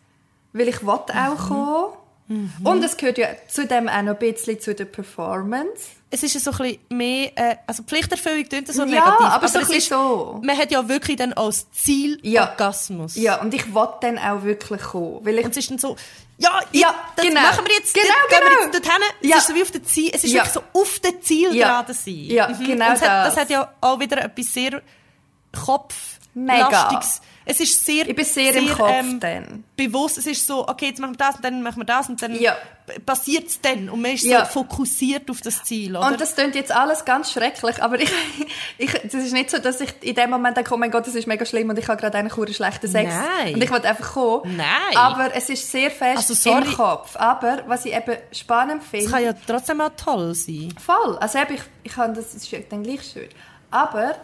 [0.53, 2.06] weil ich will auch kommen.
[2.29, 5.91] Und es gehört ja zudem auch noch ein bisschen zu der Performance.
[6.11, 7.31] es ist ja so ein bisschen mehr...
[7.37, 9.27] Äh, also Pflichterfüllung klingt so Ja, negativ.
[9.27, 10.41] aber so ein es bisschen ist, so.
[10.43, 12.51] Man hat ja wirklich dann als Ziel Ja.
[12.51, 13.15] Orgasmus.
[13.17, 15.25] Ja, und ich will dann auch wirklich kommen.
[15.25, 15.95] Weil ich Und es ist dann so,
[16.39, 17.41] ja, Ja, das genau.
[17.43, 18.63] machen wir jetzt, Genau, gehen wir genau.
[18.63, 19.03] jetzt dorthin.
[19.23, 19.37] Es Ja.
[19.39, 20.45] ist so wie auf der Ziel, es ist Ja.
[20.45, 22.15] wirklich so auf der Zielgerade sein.
[22.25, 23.37] Ja, genau Und es hat, das das.
[23.43, 24.83] hat ja auch wieder etwas sehr
[26.35, 26.65] Mega.
[26.65, 27.21] Kopflastiges.
[27.49, 29.65] Es ist sehr, Ich bin sehr, im Kopf ähm, dann.
[29.77, 30.19] bewusst.
[30.19, 32.35] Es ist so, okay, jetzt machen wir das und dann machen wir das und dann
[32.41, 32.57] Ja.
[33.07, 33.89] passiert es dann.
[33.89, 34.45] Und man ist Ja.
[34.47, 36.09] so fokussiert auf das Ziel, oder?
[36.09, 38.11] Und das klingt jetzt alles ganz schrecklich, aber ich,
[38.79, 41.15] ich, das ist nicht so, dass ich in dem Moment denke, oh mein Gott, das
[41.15, 43.15] ist mega schlimm und ich habe gerade einen einen schlechten Sex.
[43.15, 43.55] Nein.
[43.55, 44.57] Und ich will einfach kommen.
[44.57, 44.97] Nein.
[44.97, 46.67] Aber es ist sehr fest Also, sorry.
[46.67, 47.15] im Kopf.
[47.15, 50.75] Aber was ich eben spannend Es finde, kann ja trotzdem auch toll sein.
[50.85, 51.17] voll.
[51.19, 53.29] Also eben, ich, ich habe das, das ist dann gleich schön.
[53.71, 54.17] Aber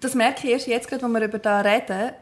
[0.00, 2.12] das merke ich erst jetzt, gerade, wo wir über da reden,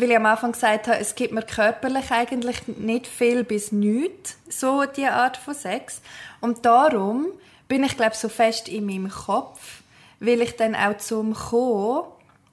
[0.00, 4.38] weil ich am Anfang gesagt habe, es gibt mir körperlich eigentlich nicht viel bis nichts,
[4.48, 6.00] so die Art von Sex.
[6.40, 7.26] Und darum
[7.66, 9.82] bin ich, glaube so fest in meinem Kopf,
[10.20, 12.04] weil ich dann auch zum Kommen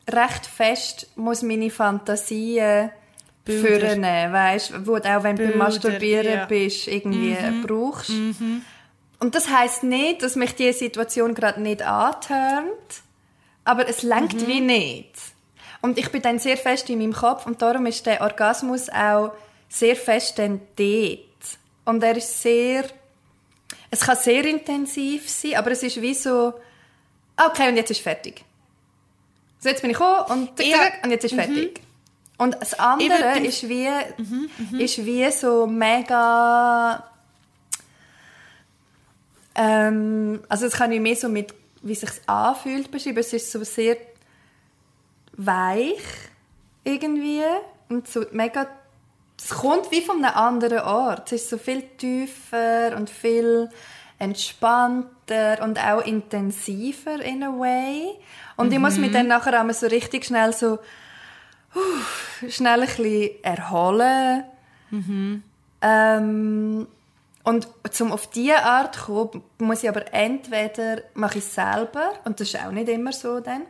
[0.10, 2.92] recht fest muss meine Fantasien
[3.44, 3.68] Bilder.
[3.68, 6.46] führen, weißt, wo du auch wenn du beim Bilder, Masturbieren ja.
[6.46, 8.10] bist, irgendwie brauchst.
[9.20, 13.04] Und das heißt nicht, dass mich diese Situation gerade nicht antörnt,
[13.64, 15.35] aber es lenkt wie nicht.
[15.86, 19.34] Und ich bin dann sehr fest in meinem Kopf und darum ist der Orgasmus auch
[19.70, 21.20] sehr fest dann dort.
[21.86, 22.86] Und er ist sehr,
[23.92, 26.56] es kann sehr intensiv sein, aber es ist wie so,
[27.38, 28.44] okay, und jetzt ist fertig.
[29.60, 31.80] So, jetzt bin ich gekommen und, tick, tick, und jetzt ist fertig.
[32.40, 33.88] Und das andere ist wie,
[34.80, 37.12] ist wie so mega,
[39.54, 43.20] ähm, also das kann ich mehr so mit wie sich anfühlt beschreiben.
[43.20, 43.98] Es ist so sehr
[45.38, 46.02] weich
[46.84, 47.42] irgendwie
[47.90, 48.68] und so mega
[49.38, 51.32] es kommt wie von einem anderen Ort.
[51.32, 53.70] Es ist so viel tiefer und viel
[54.18, 58.16] entspannter und auch intensiver in a way.
[58.56, 60.80] Und ich muss mich dann nachher einmal so richtig schnell so
[61.76, 64.44] uh, schnell ein bisschen erholen.
[65.82, 66.88] Ähm,
[67.44, 72.14] und zum auf diese Art zu kommen, muss ich aber entweder mache ich es selber
[72.24, 73.64] und das ist auch nicht immer so dann.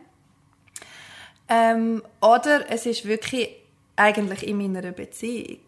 [1.47, 3.49] Ähm, oder es ist wirklich
[3.95, 5.59] eigentlich in meiner Beziehung.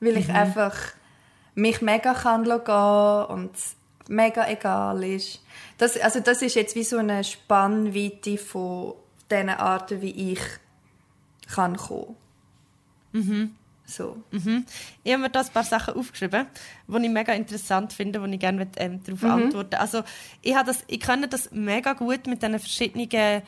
[0.00, 0.76] Weil ich einfach
[1.54, 3.52] mich mega kann gehen und
[4.08, 5.40] mega egal ist.
[5.78, 8.94] Das, also das ist jetzt wie so eine Spannweite von
[9.30, 10.40] diesen Arten, wie ich
[11.52, 12.16] kann kommen.
[13.86, 14.22] So.
[15.04, 16.46] Ich habe mir da ein paar Sachen aufgeschrieben,
[16.88, 20.02] die ich mega interessant finde, wo ich gerne ähm, darauf antworten Also
[20.40, 23.42] ich, habe das, ich kenne das mega gut mit diesen verschiedenen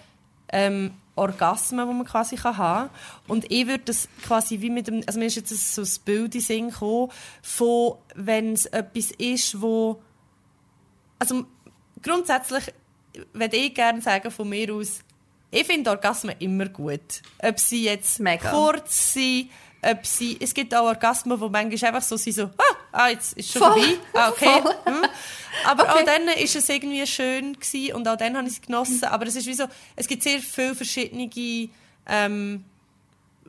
[0.53, 2.91] ähm, Orgasmen, die man quasi kann haben.
[3.27, 6.35] Und ich würde das quasi wie mit dem, also mir ist jetzt so ein Bild
[6.35, 7.11] in Sinn gekommen,
[7.43, 10.03] von wenn es etwas ist, wo,
[11.19, 11.47] also
[12.03, 12.73] grundsätzlich
[13.33, 15.01] würde ich gerne sagen von mir aus,
[15.51, 17.23] ich finde Orgasmen immer gut.
[17.43, 18.51] Ob sie jetzt Mega.
[18.51, 19.51] kurz sind,
[19.83, 23.35] ob sie, es gibt auch Orgasmen, wo manchmal einfach so sind, so, ah, ah jetzt
[23.35, 23.73] ist schon Voll.
[23.73, 23.99] vorbei.
[24.15, 24.63] Ah, okay.
[24.85, 25.03] Hm.
[25.67, 25.93] Aber Okay.
[25.93, 29.05] auch dann ist es irgendwie schön gewesen und auch dann habe ich es genossen.
[29.05, 29.65] Aber es ist wie so,
[29.97, 31.31] es gibt sehr viele verschiedene
[32.09, 32.65] ähm,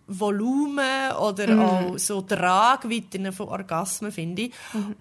[0.07, 4.53] Volumen oder auch so Tragweiten von Orgasmen, finde ich.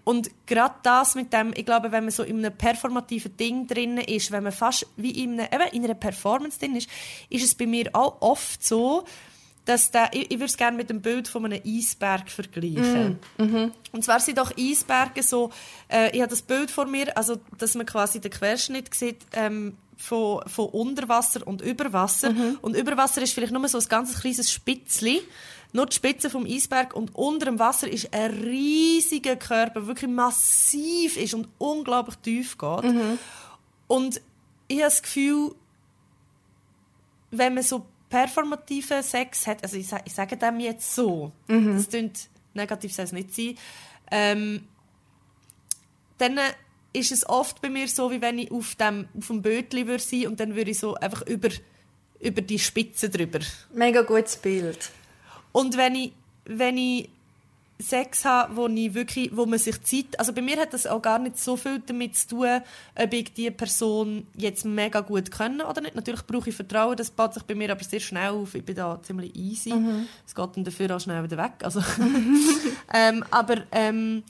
[0.02, 3.98] Und gerade das mit dem, ich glaube, wenn man so in einem performativen Ding drin
[3.98, 6.88] ist, wenn man fast wie in, einem, eben in einer Performance drin ist,
[7.30, 9.04] ist es bei mir auch oft so,
[9.66, 13.18] dass der, ich, ich würde es gerne mit dem Bild von einem Eisberg vergleichen.
[13.92, 15.50] Und zwar sind doch Eisberge so,
[15.88, 19.76] äh, ich habe das Bild vor mir, also dass man quasi den Querschnitt sieht ähm,
[19.96, 22.30] von, von Unterwasser und Überwasser.
[22.62, 25.20] Und Überwasser ist vielleicht nur so ein ganz kleines Spitzli,
[25.72, 30.10] nur die Spitze vom Eisberg und unter dem Wasser ist ein riesiger Körper, der wirklich
[30.10, 32.84] massiv ist und unglaublich tief geht.
[33.88, 34.20] Und
[34.68, 35.54] ich habe das Gefühl,
[37.32, 42.28] wenn man so performativen Sex hat, also ich, ich sage dem jetzt so, das klingt
[42.54, 43.56] negativ soll es nicht sein,
[44.10, 44.66] ähm,
[46.18, 46.38] dann
[46.92, 50.02] ist es oft bei mir so, wie wenn ich auf dem, auf dem Bötli würde
[50.02, 51.50] sein und dann würde ich so einfach über,
[52.20, 53.40] über die Spitze drüber.
[53.74, 54.90] Mega gutes Bild.
[55.52, 56.12] Und wenn ich,
[56.44, 57.10] wenn ich
[57.78, 60.18] Sex habe, wo, ich wirklich, wo man sich Zeit...
[60.18, 62.60] Also bei mir hat das auch gar nicht so viel damit zu tun,
[62.94, 65.94] ob ich die Person jetzt mega gut kenne oder nicht.
[65.94, 68.54] Natürlich brauche ich Vertrauen, das baut sich bei mir aber sehr schnell auf.
[68.54, 69.74] Ich bin da ziemlich easy.
[70.26, 71.52] Es geht dann dafür auch schnell wieder weg.
[71.62, 71.82] Also,
[72.94, 74.22] ähm, aber ähm,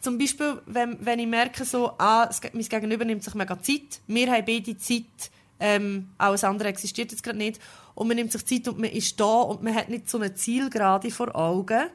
[0.00, 4.30] zum Beispiel, wenn, wenn ich merke, so, ah, mein Gegenüber nimmt sich mega Zeit, wir
[4.30, 7.60] haben beide Zeit, ähm, alles andere existiert jetzt gerade nicht,
[7.94, 10.32] und man nimmt sich Zeit und man ist da und man hat nicht so eine
[10.32, 11.88] Zielgerade vor Augen.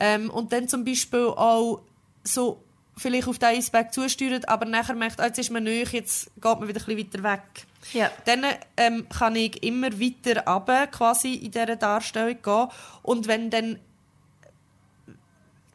[0.00, 1.82] Ähm, und dann zum Beispiel auch
[2.24, 2.62] so
[2.96, 6.44] vielleicht auf den Eisberg zusteuert, aber nachher merkt, ah, jetzt ist man neu, jetzt geht
[6.44, 7.66] man wieder ein bisschen weiter weg.
[7.92, 8.10] Ja.
[8.24, 8.44] Dann
[8.76, 12.68] ähm, kann ich immer weiter runter, quasi in dieser Darstellung gehen.
[13.02, 13.78] Und wenn dann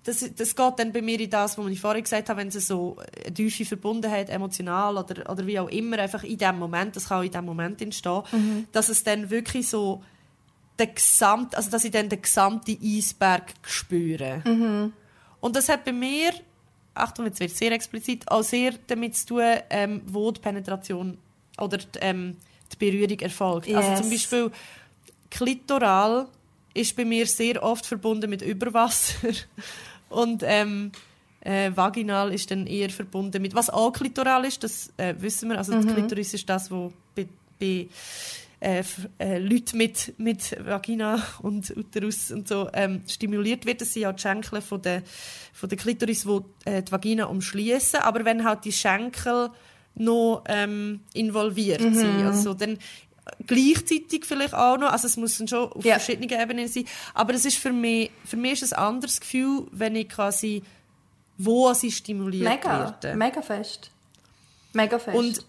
[0.04, 2.68] das, das geht dann bei mir in das, was ich vorhin gesagt habe, wenn es
[2.68, 7.08] so eine tiefe Verbundenheit, emotional oder, oder wie auch immer, einfach in dem Moment, das
[7.08, 10.04] kann auch in dem Moment entstehen, dass es dann wirklich so
[10.80, 14.42] der gesamt, also dass ich dann den gesamten Eisberg spüre.
[15.40, 16.32] Und das hat bei mir,
[16.94, 21.18] Achtung, jetzt wird es sehr explizit, auch sehr damit zu tun, ähm, wo die Penetration
[21.60, 22.38] oder die, ähm,
[22.72, 23.68] die Berührung erfolgt.
[23.68, 23.78] Yes.
[23.78, 24.52] Also zum Beispiel
[25.30, 26.28] Klitoral
[26.74, 29.30] ist bei mir sehr oft verbunden mit Überwasser
[30.10, 30.92] und ähm,
[31.42, 35.58] äh, vaginal ist dann eher verbunden mit was auch klitoral ist, das äh, wissen wir.
[35.58, 37.28] Also die Klitoris ist das, wo bei,
[37.60, 37.88] bei
[38.64, 38.84] äh,
[39.20, 43.82] äh, Leuten mit, mit Vagina und Uterus und so ähm, stimuliert wird.
[43.82, 45.04] Das sind ja die Schenkel von der,
[45.54, 48.00] von der Klitoris, die äh, die Vagina umschließen.
[48.00, 49.50] Aber wenn halt die Schenkel
[49.96, 52.80] noch ähm, involviert sind, also dann
[53.46, 56.00] gleichzeitig vielleicht auch noch, also es muss dann schon auf Ja.
[56.00, 59.68] verschiedenen Ebenen sein, aber es ist für mich, für mich ist es ein anderes Gefühl,
[59.72, 60.64] wenn ich quasi
[61.38, 62.96] wo sie stimuliert Mega.
[63.16, 63.92] Mega fest.
[64.74, 65.18] Mega fest.
[65.18, 65.46] Und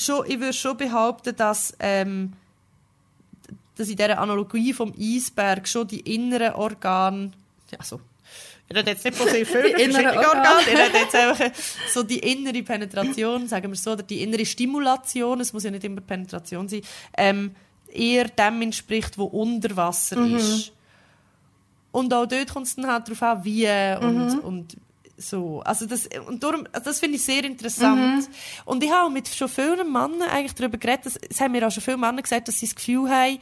[0.00, 2.32] schon, ich würde schon behaupten, dass, ähm,
[3.76, 7.30] dass in dieser Analogie vom Eisberg schon die inneren Organe,
[7.78, 8.00] also,
[8.68, 10.26] ich rede jetzt nicht von sehr vielen verschiedenen Organe.
[10.28, 11.50] Organen, ich rede jetzt einfach
[11.92, 15.84] so die innere Penetration, sagen wir so, oder die innere Stimulation, es muss ja nicht
[15.84, 16.82] immer Penetration sein,
[17.16, 17.54] ähm,
[17.92, 20.36] eher dem entspricht, wo unter Wasser Mhm.
[20.36, 20.72] ist.
[21.92, 23.66] Und auch dort kommt es dann halt darauf an, wie
[24.00, 24.76] und, und
[25.20, 25.60] so.
[25.60, 28.28] Also das, und darum, das finde ich sehr interessant.
[28.64, 31.70] Und ich habe mit schon vielen Männern eigentlich darüber geredet, dass, es haben mir auch
[31.70, 33.38] schon viele Männer gesagt, dass sie das Gefühl haben,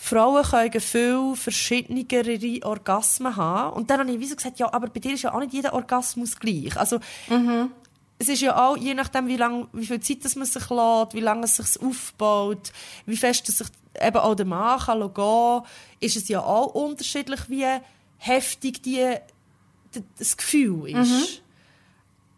[0.00, 3.76] Frauen können viel verschiedenere Orgasmen haben.
[3.76, 5.72] Und dann habe ich wieso gesagt, ja, aber bei dir ist ja auch nicht jeder
[5.72, 6.76] Orgasmus gleich.
[6.76, 7.00] Also,
[8.18, 11.14] es ist ja auch, je nachdem, wie, lang, wie viel Zeit das man sich lässt,
[11.14, 12.72] wie lange es sich aufbaut,
[13.06, 13.68] wie fest es sich
[14.00, 15.62] eben auch der Mann kann gehen,
[16.00, 17.66] ist es ja auch unterschiedlich, wie
[18.18, 19.14] heftig die,
[20.18, 21.42] das Gefühl ist.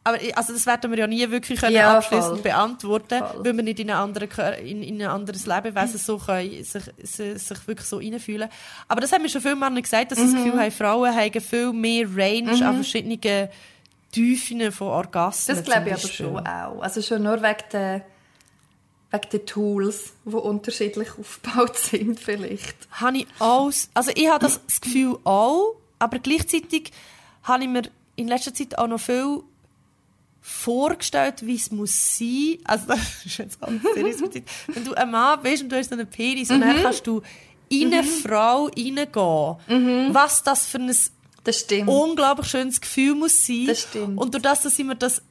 [0.03, 3.45] Aber ich- also das werden wir ja nie wirklich können Ja, abschließend beantworten, Voll.
[3.45, 3.91] weil wir nicht in,
[4.31, 8.49] Kör- in, in ein anderes Lebewesen so können, sich, sich, wirklich so reinfühlen.
[8.89, 10.33] Aber das haben mir schon viele Männer gesagt, dass Mhm.
[10.33, 13.21] das Gefühl haben, Frauen haben viel mehr Range an verschiedenen
[14.11, 15.57] Tiefen von Orgasmen.
[15.57, 16.81] Das glaube ich aber schon auch.
[16.81, 18.01] Also schon nur wegen der,
[19.11, 22.75] wegen der Tools, die unterschiedlich aufgebaut sind vielleicht.
[22.93, 26.91] habe ich alles, also ich habe das Gefühl auch, aber gleichzeitig
[27.43, 27.83] habe ich mir
[28.17, 29.41] in letzter Zeit auch noch viel
[30.43, 32.59] vorgestellt, wie es muss sein.
[32.65, 34.49] Also das ist jetzt alles sehr diskutiert.
[34.69, 36.63] Wenn du ein Mann bist und du hast so einen Penis und Mhm.
[36.63, 37.23] dann kannst du
[37.69, 40.93] in eine Frau reingehen, was das für ein
[41.45, 43.67] Das unglaublich schönes Gefühl muss sein.
[43.67, 44.19] Das stimmt.
[44.19, 45.23] Und durch das, dass ich mir das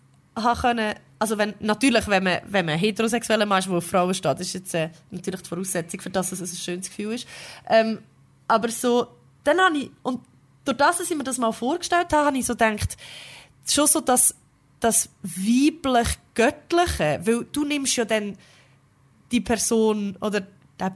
[0.61, 4.39] können, also wenn, natürlich, wenn man, wenn man heterosexueller Mann ist, der auf Frauen steht,
[4.39, 7.27] ist jetzt äh, natürlich die Voraussetzung für das, dass es ein schönes Gefühl ist.
[7.67, 7.99] Ähm,
[8.47, 9.07] aber so,
[9.43, 10.21] dann habe ich, und
[10.71, 12.95] durch das, dass ich mir das mal vorgestellt habe, habe ich so gedacht,
[13.67, 14.35] schon so das,
[14.79, 15.09] das
[15.99, 18.37] weiblich-göttliche, weil du nimmst ja dann
[19.31, 20.41] die Person oder
[20.79, 20.95] der,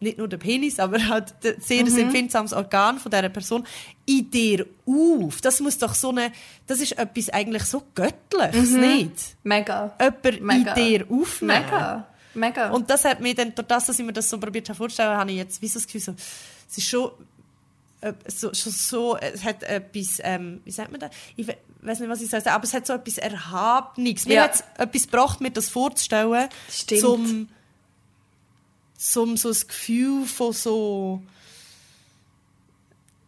[0.00, 1.98] nicht nur der Penis, aber halt sehr Mhm.
[1.98, 3.66] empfindsames Organ von dieser Person
[4.06, 5.40] in dir auf.
[5.40, 6.32] Das muss doch so eine,
[6.66, 9.36] das ist etwas eigentlich so Göttliches, nicht?
[9.42, 9.94] Mega.
[10.00, 10.46] Jemand Mhm.
[10.46, 10.72] Mega.
[10.74, 11.62] in dir aufnehmen.
[11.64, 12.06] Mega.
[12.34, 12.70] Mega.
[12.70, 15.16] Und das hat mir dann, durch das, dass ich mir das so probiert habe vorzustellen,
[15.16, 16.14] habe ich jetzt wie so das Gefühl, so,
[16.70, 17.10] es ist schon,
[18.26, 21.10] so, schon so, es hat etwas, ähm, wie sagt man das?
[21.36, 24.26] Ich we- weiß nicht, was ich sagen, aber es hat so etwas Erhabenes.
[24.26, 24.42] Mir Ja.
[24.44, 27.00] hat es etwas gebracht, mir das vorzustellen, Stimmt.
[27.00, 27.48] zum,
[28.96, 31.22] zum so das Gefühl von so,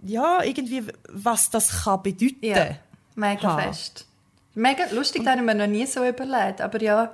[0.02, 2.38] ja, irgendwie, was das kann bedeuten.
[2.42, 2.76] ja.
[3.14, 3.58] Mega Ha.
[3.62, 4.06] fest.
[4.54, 6.62] Mega lustig, das habe ich mir noch nie so überlegt.
[6.62, 7.12] Aber ja,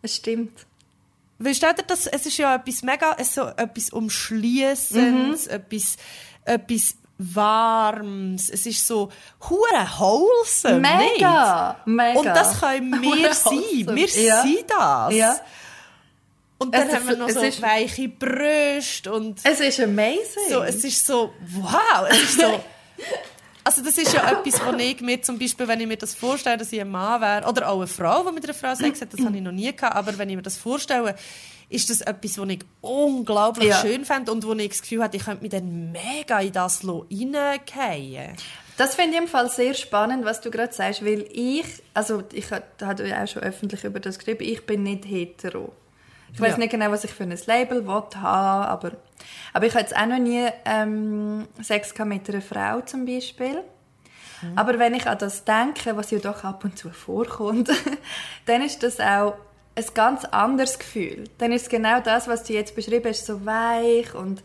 [0.00, 0.64] es stimmt.
[1.40, 5.50] Weil stell dir das, es ist ja etwas mega, so etwas Umschließendes, Mhm.
[5.52, 5.96] etwas,
[6.44, 9.10] etwas Warmes, es ist so
[9.48, 11.76] hure wholesome, Mega.
[11.84, 11.86] nicht?
[11.86, 12.18] Mega.
[12.18, 14.42] Und das können wir sein, wir Ja.
[14.42, 15.14] sind das.
[15.14, 15.36] Ja.
[16.58, 20.48] Und dann Es haben wir noch so ist- weiche Brüste und Es ist amazing.
[20.48, 22.60] so, es ist so, wow, es ist so...
[23.64, 26.56] Also das ist ja etwas, was ich mir zum Beispiel, wenn ich mir das vorstelle,
[26.56, 29.12] dass ich ein Mann wäre, oder auch eine Frau, die mit einer Frau Sex hat,
[29.12, 31.14] das habe ich noch nie gehabt, aber wenn ich mir das vorstelle,
[31.72, 33.80] ist das etwas, was ich unglaublich Ja.
[33.80, 36.82] schön fände und wo ich das Gefühl habe, ich könnte mich dann mega in das
[36.86, 38.36] reingehen.
[38.76, 42.46] Das finde ich im Fall sehr spannend, was du gerade sagst, weil ich, also ich
[42.50, 45.72] habe ja auch schon öffentlich über das geschrieben, ich bin nicht hetero.
[46.34, 46.58] Ich weiß Ja.
[46.58, 48.92] nicht genau, was ich für ein Label haben, aber,
[49.52, 53.62] aber ich habe jetzt auch noch nie ähm, Sex mit einer Frau zum Beispiel.
[54.56, 57.70] Aber wenn ich an das denke, was ja doch ab und zu vorkommt,
[58.46, 59.34] dann ist das auch
[59.74, 61.24] ein ganz anderes Gefühl.
[61.38, 64.42] Dann ist es genau das, was du jetzt beschrieben hast, so weich und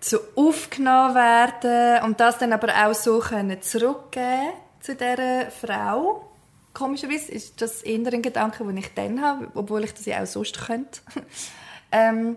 [0.00, 6.26] so aufgenommen werden und das dann aber auch so können zurückgeben zu dieser Frau.
[6.72, 10.26] Komischerweise ist das eher ein Gedanke, den ich dann habe, obwohl ich das ja auch
[10.26, 11.00] sonst könnte.
[11.92, 12.36] ähm,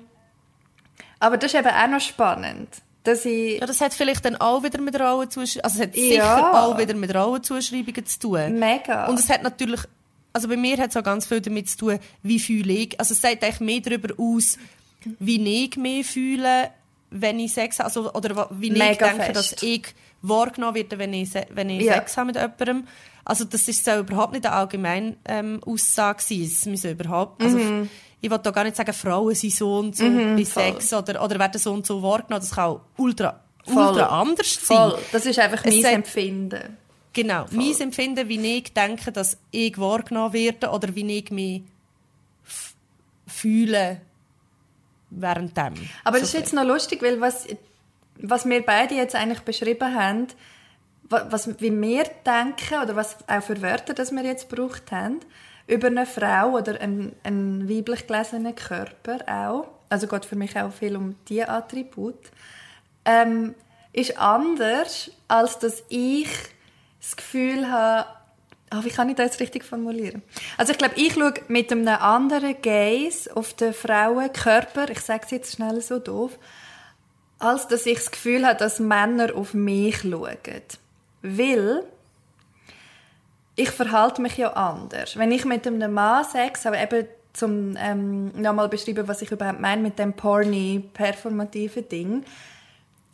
[1.19, 2.67] aber das ist eben auch noch spannend,
[3.03, 3.61] dass ich...
[3.61, 6.03] Ja, das hat vielleicht dann auch wieder mit Rollenzuschreibungen, also es hat Ja.
[6.35, 8.59] sicher auch wieder mit Rollenzuschreibungen zu tun.
[8.59, 9.05] Mega.
[9.05, 9.81] Und es hat natürlich,
[10.33, 12.99] also bei mir hat es auch ganz viel damit zu tun, wie fühle ich.
[12.99, 14.57] Also es sagt eigentlich mehr darüber aus,
[15.19, 16.71] wie ich mich fühle,
[17.11, 19.35] wenn ich Sex habe, also, oder wie ich Mega denke, fest.
[19.53, 19.83] dass ich
[20.21, 21.93] wahrgenommen werde, wenn ich, wenn ich Ja.
[21.95, 22.87] Sex habe mit jemandem.
[23.25, 26.41] Also das ist so überhaupt nicht eine allgemeine ähm, Aussage sein.
[26.43, 27.57] Es müssen überhaupt, also
[28.19, 30.45] ich will da gar nicht sagen, Frauen sind so und so bei Mhm.
[30.45, 30.63] voll.
[30.63, 32.41] Sex oder, oder werden so und so wahrgenommen.
[32.41, 33.87] Das kann auch ultra, Voll.
[33.89, 34.77] ultra anders sein.
[34.77, 34.99] Voll.
[35.11, 36.77] Das ist einfach mein Empfinden.
[37.13, 41.61] Genau, mein Empfinden, wie ich denke, dass ich wahrgenommen werde oder wie ich mich
[43.27, 44.01] fühle
[45.09, 45.73] während dem.
[46.03, 47.45] Aber das ist jetzt noch lustig, weil was,
[48.17, 50.27] was wir beide jetzt eigentlich beschrieben haben,
[51.09, 55.19] wa- was, wie wir denken oder was auch für Wörter, das wir jetzt gebraucht haben,
[55.67, 60.71] über eine Frau oder einen, einen weiblich gelesenen Körper auch, also geht für mich auch
[60.73, 62.17] viel um diese Attribut,
[63.05, 63.53] ähm,
[63.93, 66.27] ist anders, als dass ich
[67.03, 68.07] das Gefühl habe,
[68.73, 70.23] Ah, wie kann ich das jetzt richtig formulieren?
[70.57, 75.29] Also ich glaube, ich schaue mit einem anderen Gaze auf den Frauenkörper, ich sage es
[75.29, 76.39] jetzt schnell so doof,
[77.37, 80.37] als dass ich das Gefühl habe, dass Männer auf mich schauen.
[81.21, 81.83] Weil
[83.55, 85.17] ich verhalte mich ja anders.
[85.17, 89.59] Wenn ich mit einem Mann Sex habe, eben zum ähm, nochmal beschreiben, was ich überhaupt
[89.59, 92.23] meine mit dem porny performativen Ding,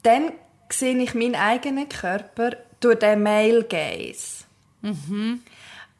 [0.04, 0.32] dann
[0.70, 4.46] sehe ich meinen eigenen Körper durch den Male Gaze.
[4.82, 5.42] Mhm.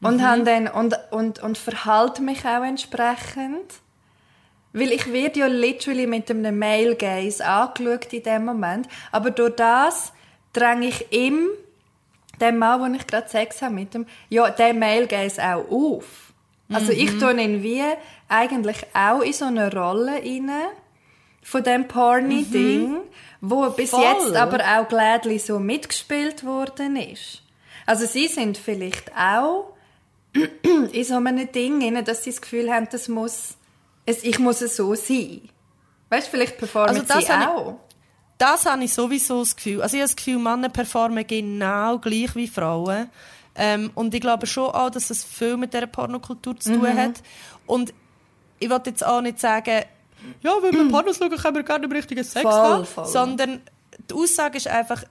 [0.00, 0.44] Und, mhm.
[0.44, 3.80] dann, und, und, und verhalte mich auch entsprechend.
[4.72, 8.88] Weil ich werde ja literally mit einem Male Gaze angeschaut in dem Moment.
[9.10, 10.12] Aber durch das
[10.52, 11.48] dränge ich ihm,
[12.40, 16.32] dem Mann, wo ich gerade Sex habe mit ihm, ja, den Male Gaze auch auf.
[16.72, 16.98] Also mhm.
[16.98, 17.82] ich tue ihn wie
[18.28, 20.50] eigentlich auch in so eine Rolle rein
[21.50, 23.00] von dem Porny-Ding, mhm.
[23.40, 24.04] wo bis Voll.
[24.04, 27.42] jetzt aber auch glädlich so mitgespielt worden ist.
[27.86, 29.72] Also sie sind vielleicht auch
[30.92, 33.56] in so einem Ding, dass sie das Gefühl haben, das muss,
[34.06, 35.48] ich muss es so sein.
[36.08, 37.70] Weißt du, vielleicht performen also sie auch.
[37.70, 37.96] Ich,
[38.38, 39.82] das habe ich sowieso das Gefühl.
[39.82, 43.10] Also ich habe das Gefühl, Männer performen genau gleich wie Frauen.
[43.56, 46.96] Ähm, und ich glaube schon auch, dass es viel mit dieser Pornokultur zu tun mhm.
[46.96, 47.22] hat.
[47.66, 47.92] Und
[48.60, 49.82] ich wollte jetzt auch nicht sagen,
[50.42, 52.86] ja, wenn wir Pornos schauen, können wir gar nicht richtigen Sex voll, haben.
[52.86, 53.06] Voll.
[53.06, 53.60] Sondern
[54.08, 55.04] die Aussage ist einfach,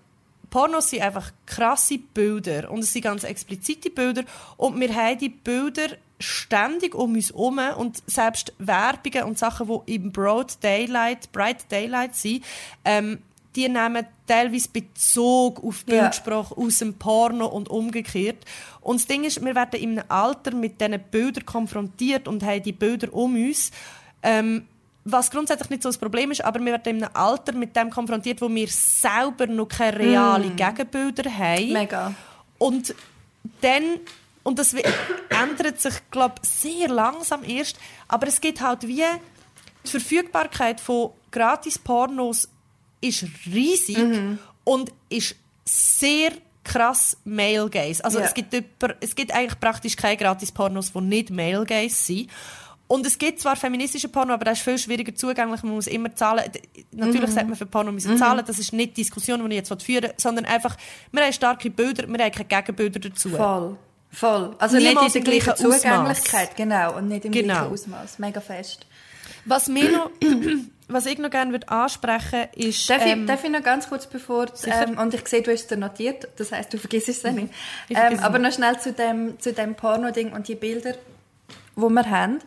[0.49, 4.23] Pornos sind einfach krasse Bilder und es sind ganz explizite Bilder
[4.57, 5.89] und wir haben die Bilder
[6.19, 12.15] ständig um uns herum und selbst Werbungen und Sachen, die im Broad Daylight, Bright Daylight
[12.15, 12.43] sind,
[12.83, 13.19] ähm,
[13.55, 16.65] die nehmen teilweise Bezug auf Bildsprache yeah.
[16.65, 18.45] aus dem Porno und umgekehrt.
[18.81, 22.71] Und das Ding ist, wir werden im Alter mit diesen Bildern konfrontiert und haben die
[22.71, 23.71] Bilder um uns.
[24.21, 24.67] Ähm,
[25.05, 27.89] was grundsätzlich nicht so das Problem ist, aber wir werden in einem Alter mit dem
[27.89, 30.57] konfrontiert, wo wir selber noch keine realen mm.
[30.57, 31.73] Gegenbilder haben.
[31.73, 32.13] Mega.
[32.57, 32.93] Und
[33.61, 33.99] dann,
[34.43, 34.73] und das
[35.29, 37.77] ändert sich, glaube ich, sehr langsam erst,
[38.07, 39.03] aber es gibt halt wie
[39.85, 42.49] die Verfügbarkeit von Gratis-Pornos
[43.01, 44.37] ist riesig mm
[44.69, 45.35] und ist
[45.65, 46.31] sehr
[46.63, 48.05] krass Male Gaze.
[48.05, 48.27] Also yeah.
[48.27, 52.29] es, gibt über, es gibt eigentlich praktisch keine Gratis-Pornos, die nicht Male Gaze sind.
[52.89, 55.61] Und es gibt zwar feministische Porno, aber das ist viel schwieriger zugänglich.
[55.61, 56.43] Man muss immer zahlen.
[56.91, 57.33] Natürlich mhm.
[57.33, 58.17] sagt man für Porno müssen mhm.
[58.17, 58.43] zahlen.
[58.45, 60.75] Das ist nicht die Diskussion, die ich jetzt führen will, sondern einfach,
[61.11, 63.29] wir haben starke Bilder, wir haben keine Gegenbilder dazu.
[63.29, 63.77] Voll.
[64.11, 64.55] Voll.
[64.57, 66.97] Also Niemals nicht in der gleichen Zugänglichkeit, genau.
[66.97, 67.53] Und nicht im genau.
[67.53, 68.17] gleichen Ausmaß.
[68.17, 68.87] Mega fest.
[69.45, 70.09] Was mir noch,
[70.87, 72.89] was ich noch gerne würde ansprechen ist...
[72.89, 74.47] Darf, ähm, ich, darf ich noch ganz kurz bevor...
[74.65, 77.53] Ähm, und ich sehe, du hast es notiert, das heisst, du vergisst es nicht.
[77.91, 80.93] Ähm, aber noch schnell zu dem, zu dem Porno-Ding und die Bilder,
[81.75, 82.39] die wir haben.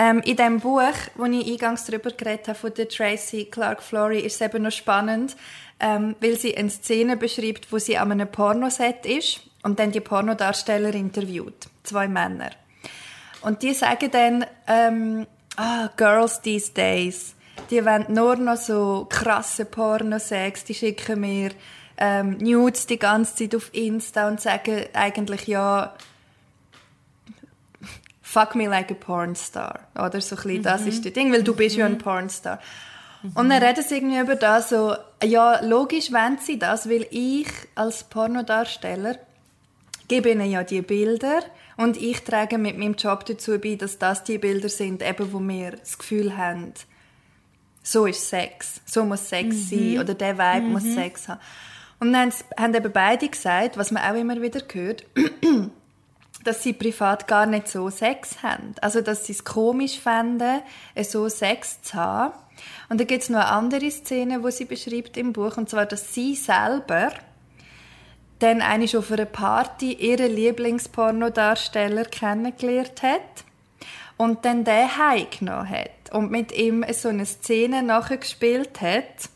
[0.00, 4.20] Ähm, in dem Buch, wo ich eingangs darüber geredet habe, von der Tracy Clark Flory,
[4.20, 5.36] ist es eben noch spannend,
[5.80, 10.00] ähm, weil sie eine Szene beschreibt, wo sie an einem Pornoset ist und dann die
[10.00, 11.66] Pornodarsteller interviewt.
[11.82, 12.50] Zwei Männer.
[13.40, 15.26] Und die sagen dann, ähm,
[15.56, 17.34] ah, Girls these days,
[17.70, 21.50] die wollen nur noch so krasse Pornosex, die schicken mir
[21.96, 25.94] ähm, Nudes die ganze Zeit auf Insta und sagen eigentlich, ja,
[28.28, 29.80] fuck me like a pornstar.
[29.94, 31.80] Oder so ein bisschen, das ist das Ding, weil du bist mhm.
[31.80, 31.98] ja ein mhm.
[31.98, 32.60] Pornstar.
[33.22, 33.32] Mhm.
[33.34, 37.48] Und dann reden sie irgendwie über das so, ja, logisch wollen sie das, weil ich
[37.74, 39.16] als Pornodarsteller
[40.08, 41.40] gebe ihnen ja die Bilder
[41.76, 45.40] und ich trage mit meinem Job dazu bei, dass das die Bilder sind, eben wo
[45.40, 46.74] wir das Gefühl haben,
[47.82, 49.60] so ist Sex, so muss Sex mhm.
[49.60, 50.72] sein oder der Vibe mhm.
[50.72, 51.40] muss Sex haben.
[52.00, 55.04] Und dann haben eben beide gesagt, was man auch immer wieder hört,
[56.44, 58.74] dass sie privat gar nicht so Sex haben.
[58.80, 60.60] Also, dass sie es komisch fänden,
[61.02, 62.34] so Sex zu haben.
[62.88, 65.86] Und da gibt es noch eine andere Szene, wo sie beschreibt im Buch, und zwar,
[65.86, 67.12] dass sie selber
[68.38, 73.44] dann eigentlich auf einer Party ihren Lieblingspornodarsteller kennengelernt hat
[74.16, 79.30] und dann den heimgenommen hat und mit ihm so eine Szene nachgespielt hat,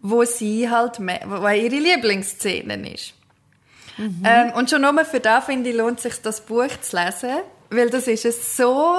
[0.00, 3.14] wo sie halt, wo ihre Lieblingsszene ist.
[3.98, 4.22] Mhm.
[4.24, 7.38] Ähm, und schon nur für das, finde ich, lohnt sich das Buch zu lesen,
[7.70, 8.96] weil das ist eine so,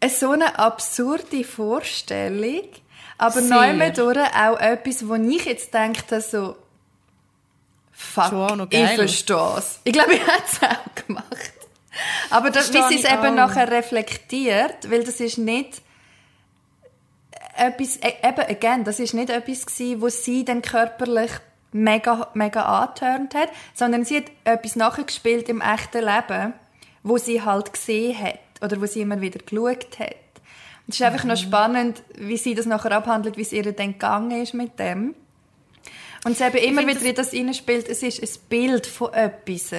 [0.00, 2.68] eine so eine absurde Vorstellung,
[3.18, 6.56] aber neu durch auch etwas, wo ich jetzt denke, so,
[7.92, 8.32] fuck,
[8.70, 9.80] ich verstehe es.
[9.84, 11.52] Ich glaube, ich hätte es auch gemacht.
[12.30, 15.82] Aber das, wie sie es eben nachher reflektiert, weil das ist nicht
[17.56, 21.30] etwas, e, eben, again, das ist nicht etwas gewesen, wo sie dann körperlich
[21.74, 26.54] mega, mega angeturnt hat, sondern sie hat etwas nachgespielt im echten Leben,
[27.02, 30.14] wo sie halt gesehen hat oder wo sie immer wieder geschaut hat.
[30.86, 31.30] Und es ist einfach mhm.
[31.30, 35.14] noch spannend, wie sie das nachher abhandelt, wie es ihr dann gegangen ist mit dem.
[36.24, 39.72] Und sie eben immer wieder, wie das reinspielt, es ist ein Bild von etwas.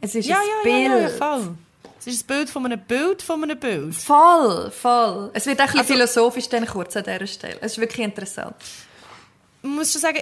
[0.00, 0.90] Es ist ja, ein ja, Bild.
[0.90, 1.54] Ja, ja, voll.
[2.00, 3.94] Es ist ein Bild von einem Bild von einem Bild.
[3.94, 5.30] Voll, voll.
[5.34, 7.58] Es wird auch ein also, philosophisch dann kurz an dieser Stelle.
[7.60, 8.56] Es ist wirklich interessant
[9.62, 10.18] muss schon sagen,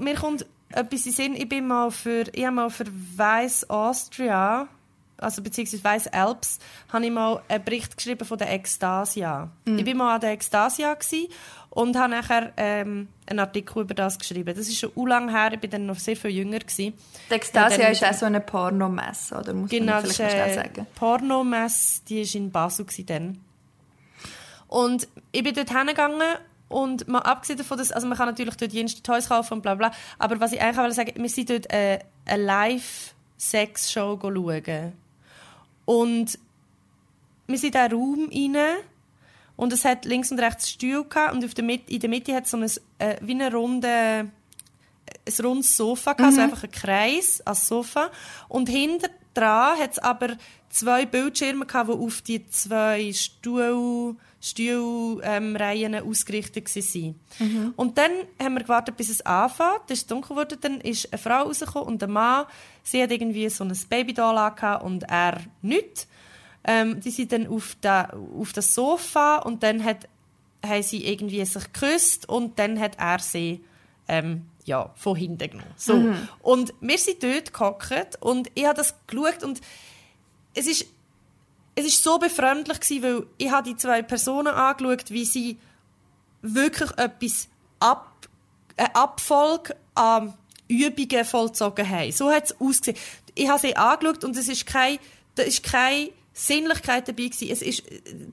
[0.00, 1.34] mir kommt etwas in Sinn.
[1.34, 2.84] Ich bin mal für, ich habe mal für
[3.16, 4.68] Weiss Austria,
[5.16, 6.58] also beziehungsweise Weiss Alps,
[6.92, 9.50] habe ich mal einen Bericht geschrieben von der Ekstasia.
[9.64, 11.28] Ich bin mal an der Ekstasia gsi
[11.70, 14.54] und habe nachher ähm, einen Artikel über das geschrieben.
[14.56, 16.92] Das ist schon lang her, ich bin dann noch sehr viel jünger gsi.
[17.30, 19.54] Die Ja, dann- ist auch so eine Pornomesse, oder?
[19.54, 20.86] Muss Genau, man das vielleicht eine sagen.
[20.94, 23.38] Pornomesse, die war in Basel dann.
[24.68, 26.20] Und ich bin dort hingegangen
[26.68, 29.74] und mal abgesehen davon, dass, also man kann natürlich dort jenste Toys kaufen und bla
[29.74, 34.92] bla, aber was ich eigentlich wollte sagen, wir sind dort äh, eine Live-Sex-Show schauen.
[35.84, 36.38] Und
[37.46, 38.76] wir sind in diesen Raum rein
[39.56, 42.34] und es hat links und rechts Stühle gehabt und auf der Mitte, in der Mitte
[42.34, 44.30] hat es so ein, äh, wie eine runde
[45.26, 48.10] ein rundes Sofa, gehabt, also einfach ein Kreis als Sofa.
[48.48, 50.36] Und hinter dran hat es aber
[50.70, 57.14] zwei Bildschirme, gehabt, die auf die zwei Stuhl, Stuhlreihen ausgerichtet waren.
[57.76, 58.10] Und dann
[58.40, 59.80] haben wir gewartet, bis es anfängt.
[59.86, 62.46] Dann ist es dunkel geworden, dann ist eine Frau rausgekommen und ein Mann.
[62.82, 66.06] Sie hat irgendwie so ein Babydoll und er nicht.
[66.64, 70.08] Ähm, die sind dann auf, da, auf das Sofa und dann hat,
[70.64, 73.64] haben sie irgendwie sich geküsst und dann hat er sie
[74.06, 75.70] ähm, ja, von hinten genommen.
[75.76, 75.94] So.
[76.42, 79.60] Und wir sind dort gehockt und ich habe das geschaut und
[80.54, 80.86] es ist,
[81.78, 85.58] es ist so befremdlich gewesen, weil ich habe die zwei Personen angeschaut, wie sie
[86.42, 87.48] wirklich etwas
[87.80, 88.28] ab,
[88.76, 90.34] eine Abfolge an
[90.68, 92.12] Übungen vollzogen haben.
[92.12, 92.96] So hat es ausgesehen.
[93.34, 94.98] Ich habe sie angeschaut und es ist kein,
[95.36, 97.48] da ist keine Sinnlichkeit dabei gewesen.
[97.50, 97.82] Es ist,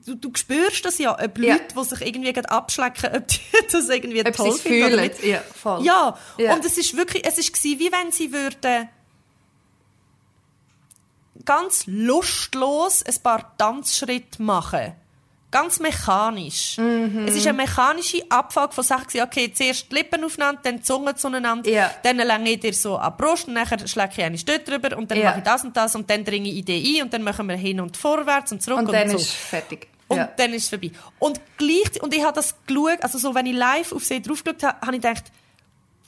[0.06, 1.54] du, du spürst das ja, ob Ja.
[1.54, 3.38] Leute, die sich irgendwie gerade abschlecken, ob die
[3.72, 5.10] das irgendwie Ob toll finden fühlen.
[5.22, 5.84] Ja, voll.
[5.84, 6.54] Ja, Ja.
[6.54, 8.88] und es ist wirklich, es ist gewesen, wie wenn sie würden
[11.46, 14.92] ganz lustlos ein paar Tanzschritte machen.
[15.50, 16.76] Ganz mechanisch.
[16.76, 17.24] Mhm.
[17.26, 19.20] Es ist eine mechanische Abfolge von Sachen.
[19.22, 21.90] Okay, zuerst die Lippen aufeinander, dann die Zunge zueinander, Ja.
[22.02, 24.94] dann länge ich dir so an die Brust und nachher schläge ich eine Stück drüber
[24.98, 25.30] und dann Ja.
[25.30, 27.56] mache ich das und das und dann dringe ich die ein und dann machen wir
[27.56, 29.16] hin und vorwärts und zurück Und und, dann so.
[29.16, 29.86] ist es fertig.
[30.08, 30.28] Und ja.
[30.36, 30.90] dann ist es vorbei.
[31.20, 34.42] Und gleich, und ich habe das geschaut, also so, wenn ich live auf sie drauf
[34.44, 35.24] geschaut habe, habe ich gedacht,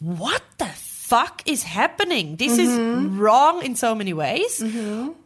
[0.00, 0.66] what the
[1.08, 2.36] fuck is happening?
[2.36, 2.68] This is
[3.18, 4.62] wrong in so many ways.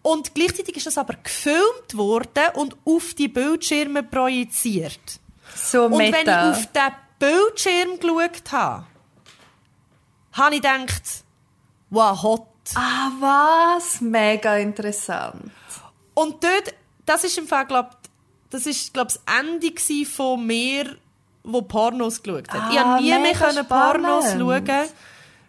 [0.02, 5.20] Und gleichzeitig ist das aber gefilmt worden und auf die Bildschirme projiziert.
[5.54, 6.50] so Und wenn ich meta.
[6.50, 8.86] auf den Bildschirm geschaut habe,
[10.32, 11.02] habe ich gedacht,
[11.90, 12.46] wow, hot.
[12.74, 14.00] Ah, was?
[14.00, 15.50] Mega interessant.
[16.14, 16.74] Und dort,
[17.06, 17.90] das ist im Fall, glaub,
[18.50, 19.72] das ist, glaub, das Ende
[20.06, 20.96] von mir,
[21.42, 22.72] wo Pornos geschaut hat.
[22.72, 24.88] ich Ah, habe nie mehr können Pornos schauen,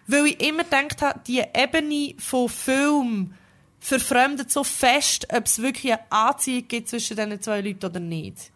[0.07, 3.33] weil ich immer gedacht habe, die Ebene von Film
[3.79, 8.51] verfremdet so fest, ob es wirklich eine Anziehung gibt zwischen diesen zwei Leuten oder nicht.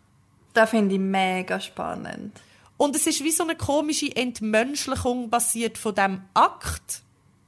[0.53, 2.39] Das finde ich mega spannend.
[2.77, 7.01] Und es ist wie so eine komische Entmenschlichung basiert von dem Akt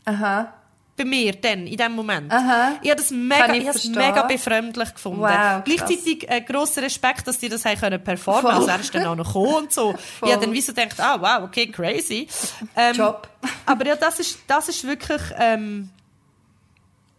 [0.10, 0.54] Aha.
[1.00, 2.32] Bei mir dann, in dem Moment.
[2.32, 2.74] Aha.
[2.82, 5.22] Ich habe das mega, ich ich mega befremdlich gefunden.
[5.22, 5.64] Wow.
[5.64, 8.52] Gleichzeitig äh, grosser Respekt, dass die das haben können performen Voll.
[8.52, 9.94] Also er ist dann auch noch gekommen und so.
[9.94, 10.00] Voll.
[10.30, 12.28] Ich habe dann wie so gedacht, ah, wow, okay, crazy.
[12.76, 13.30] Ähm, Job.
[13.66, 15.90] Aber ja, das ist, das ist wirklich, ähm,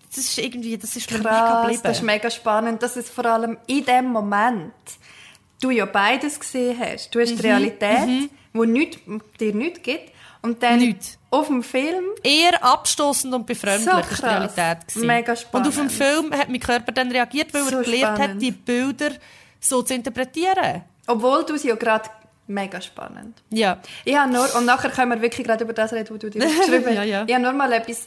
[0.08, 1.82] das ist irgendwie, das ist mega Krass, geblieben.
[1.82, 4.72] das ist mega spannend, dass es vor allem in dem Moment
[5.62, 7.14] du ja beides gesehen hast.
[7.14, 9.00] Du hast Mhm, die Realität, wo nicht,
[9.40, 10.12] dir nichts gibt,
[10.42, 11.18] und dann Nichts.
[11.30, 14.22] auf dem Film Eher abstoßend und befremdlich So krass.
[14.22, 14.88] Realität.
[14.88, 15.06] gewesen.
[15.06, 15.92] Mega Und auf dem spannend.
[15.92, 18.34] Film hat mein Körper dann reagiert, weil So er gelernt spannend.
[18.36, 19.10] hat, die Bilder
[19.60, 20.82] so zu interpretieren.
[21.06, 22.08] Obwohl du sie ja gerade
[22.46, 23.42] mega spannend.
[23.50, 23.78] Ja.
[24.04, 26.38] Ich habe nur, und nachher können wir wirklich gerade über das reden, was du dir
[26.46, 26.94] geschrieben hast.
[26.94, 27.24] Ja, ja.
[27.26, 28.06] Ich habe nur mal etwas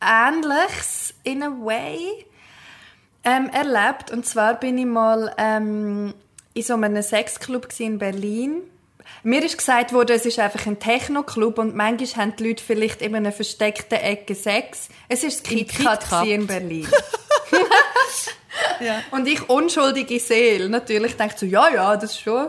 [0.00, 1.98] Ähnliches, in a way,
[3.24, 4.10] ähm, erlebt.
[4.10, 6.14] Und zwar bin ich mal ähm,
[6.54, 8.62] in so einem Sexclub in Berlin.
[9.22, 13.02] Mir ist gesagt worden, es ist einfach ein Techno-Club und manchmal haben die Leute vielleicht
[13.02, 14.88] in einer versteckten Ecke Sex.
[15.08, 16.88] Es ist das KitKat gsi in Berlin.
[18.80, 19.02] ja.
[19.10, 22.48] Und ich, unschuldige Seele, natürlich denke so, ja, ja, das ist schon,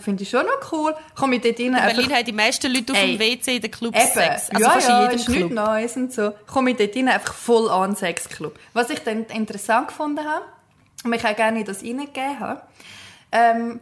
[0.00, 0.94] finde ich schon noch cool.
[1.14, 3.16] Komme ich dort rein, In einfach Berlin haben die meisten Leute auf Ey.
[3.16, 4.12] dem WC in den Clubs Eben.
[4.12, 4.50] Sex.
[4.50, 5.52] Also ja, fast ja, in ist jedem Club.
[5.52, 6.32] Neues und so.
[6.46, 8.58] Komme ich dort rein, einfach voll an Sexclub.
[8.72, 10.44] Was ich dann interessant gefunden habe
[11.04, 12.62] und mich auch gerne in das reingegeben habe,
[13.32, 13.80] ähm,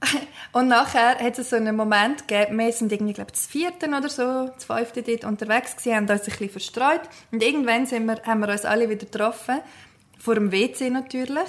[0.52, 3.94] und nachher hat es so einen Moment gegeben, wir sind irgendwie, glaube ich, das vierten
[3.94, 8.06] oder so, das fünfte dort unterwegs gewesen, haben uns ein bisschen verstreut und irgendwann sind
[8.06, 9.60] wir, haben wir uns alle wieder getroffen,
[10.18, 11.48] vor dem WC natürlich.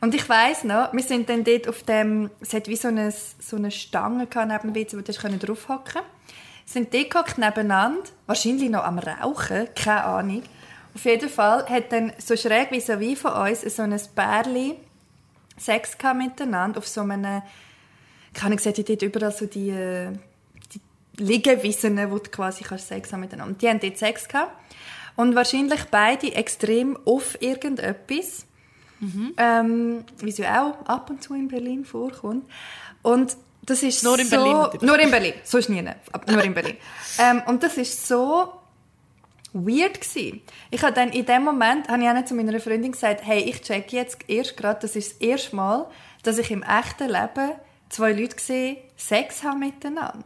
[0.00, 3.10] Und ich weiss noch, wir sind dann dort auf dem, es hat wie so eine,
[3.10, 6.16] so eine Stange neben dem WC, wo du draufhocken konntest
[6.66, 10.42] sind die gehockt nebeneinander, wahrscheinlich noch am Rauchen, keine Ahnung.
[10.94, 14.74] Auf jeden Fall hat dann so schräg wie so wie von uns so ein Bärli
[15.56, 17.42] Sex miteinander auf so einem,
[18.36, 20.12] keine seht ihr dort überall so die, äh,
[20.72, 20.80] die
[21.22, 23.56] Liegewiesen, wo du quasi kannst Sex haben miteinander.
[23.58, 24.52] Die haben dort Sex gehabt.
[25.16, 28.46] Und wahrscheinlich beide extrem auf irgendetwas.
[29.36, 32.46] Ähm, wie es ja auch ab und zu in Berlin vorkommt.
[33.02, 34.36] Und das ist Nur in so...
[34.36, 34.82] Berlin natürlich.
[34.82, 35.32] Nur in Berlin.
[35.44, 35.84] So ist nie.
[36.12, 36.76] Aber nur in Berlin.
[37.18, 38.52] ähm, und das ist so
[39.52, 40.42] weird gsi.
[40.70, 43.40] Ich habe dann in dem Moment, habe ich auch nicht zu meiner Freundin gesagt, hey,
[43.40, 45.86] ich check jetzt erst gerade, das ist das erste Mal,
[46.22, 47.52] dass ich im echten Leben
[47.88, 50.24] zwei Leute sehe, Sex haben miteinander.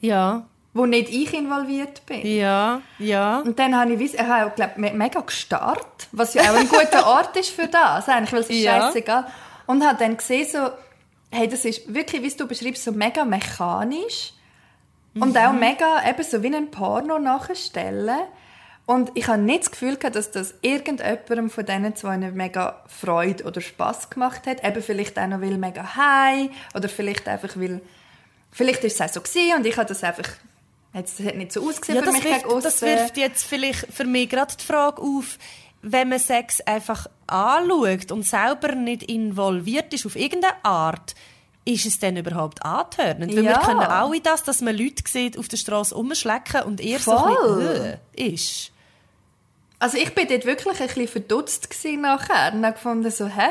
[0.00, 0.44] Ja,
[0.74, 2.26] Wo nicht ich involviert bin.
[2.26, 3.38] ja, ja.
[3.40, 7.06] Und dann habe ich, ich habe, glaub, me- mega gestarrt, was ja auch ein guter
[7.16, 8.80] Ort ist für das, eigentlich, weil es ist Ja.
[8.80, 9.26] scheißegal.
[9.66, 10.70] Und habe dann gesehen, so,
[11.30, 14.32] hey, das ist wirklich, wie du beschreibst, so mega mechanisch
[15.18, 18.18] und auch mega eben so wie ein Porno nachstellen.
[18.86, 23.44] Und ich habe nicht das Gefühl gehabt, dass das irgendjemandem von diesen zwei mega Freude
[23.44, 24.62] oder Spaß gemacht hat.
[24.62, 27.80] Eben vielleicht auch noch, weil mega high oder vielleicht einfach, weil
[28.52, 30.28] vielleicht ist es auch so gewesen und ich habe das einfach
[30.94, 34.04] es hat nicht so ausgesehen Ja, für das mich wirft, das wirft jetzt vielleicht für
[34.04, 35.38] mich gerade die Frage auf,
[35.82, 41.14] wenn man Sex einfach anschaut und selber nicht involviert ist auf irgendeine Art,
[41.64, 43.34] ist es denn überhaupt antörnend?
[43.34, 43.58] Weil wir Ja.
[43.58, 47.28] kennen alle das, dass man Leute sieht auf der Straße rumschlecken und eher so Voll.
[47.30, 48.70] ein bisschen «Äh», ist.
[49.84, 53.50] Also ich bin dort wirklich ein bisschen verdutzt gewesen nachher und habe gefunden so, hä?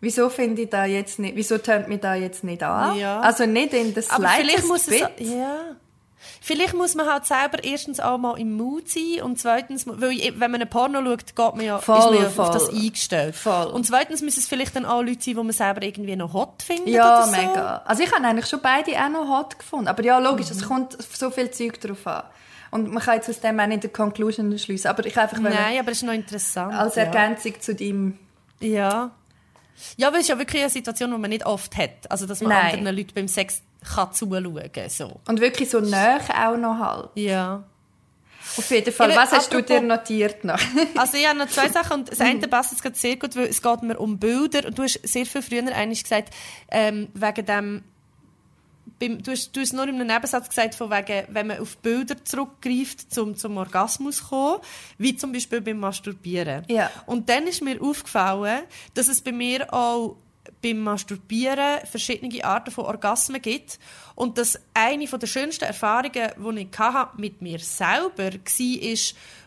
[0.00, 2.96] Wieso finde ich da jetzt nicht, wieso tönt mich da jetzt nicht an?
[2.96, 3.18] Ja.
[3.20, 5.56] Also nicht in das Aber vielleicht muss es, ja.
[6.40, 10.50] Vielleicht muss man halt selber erstens auch mal im Mut sein und zweitens, weil wenn
[10.52, 12.44] man ein Porno schaut, geht man ja, Voll, ist man ja voll.
[12.46, 13.34] auf das eingestellt.
[13.34, 13.66] Voll.
[13.66, 16.62] Und zweitens müssen es vielleicht dann auch Leute sein, die man selber irgendwie noch hot
[16.62, 17.30] findet Ja, oder so.
[17.36, 17.82] mega.
[17.84, 19.88] Also ich habe eigentlich schon beide auch noch hot gefunden.
[19.88, 20.52] Aber ja, logisch, Mhm.
[20.56, 22.22] es kommt so viel Zeug drauf an.
[22.70, 24.90] Und man kann jetzt aus dem auch nicht eine Conclusion schließen.
[24.90, 26.74] Aber ich einfach Nein, aber es ist noch interessant.
[26.74, 27.04] als ja.
[27.04, 28.18] Ergänzung zu deinem...
[28.60, 29.12] Ja.
[29.96, 32.10] Ja, weil es ist ja wirklich eine Situation, die man nicht oft hat.
[32.10, 32.78] Also, dass man Nein.
[32.78, 33.62] anderen Leuten beim Sex
[33.94, 34.88] kann zuschauen kann.
[34.88, 35.20] So.
[35.28, 37.10] Und wirklich so nah auch noch halt.
[37.14, 37.64] Ja.
[38.56, 39.10] Auf jeden Fall.
[39.10, 40.58] Ja, Was hast du dir notiert noch?
[40.96, 43.46] Also ich habe noch zwei Sachen und das eine passt jetzt gerade sehr gut, weil
[43.46, 46.34] es geht mir um Bilder und du hast sehr viel früher eigentlich gesagt,
[46.70, 47.84] ähm, wegen dem
[48.98, 51.76] beim, du, hast, du hast nur in einem Nebensatz gesagt, von wegen, wenn man auf
[51.78, 54.60] Bilder zurückgreift, zum, zum Orgasmus zu kommen,
[54.98, 56.64] wie zum Beispiel beim Masturbieren.
[56.68, 56.90] Ja.
[57.06, 58.62] Und dann ist mir aufgefallen,
[58.94, 60.16] dass es bei mir auch
[60.62, 63.78] beim Masturbieren verschiedene Arten von Orgasmen gibt
[64.14, 68.98] und dass eine der schönsten Erfahrungen, die ich hatte mit mir selber war,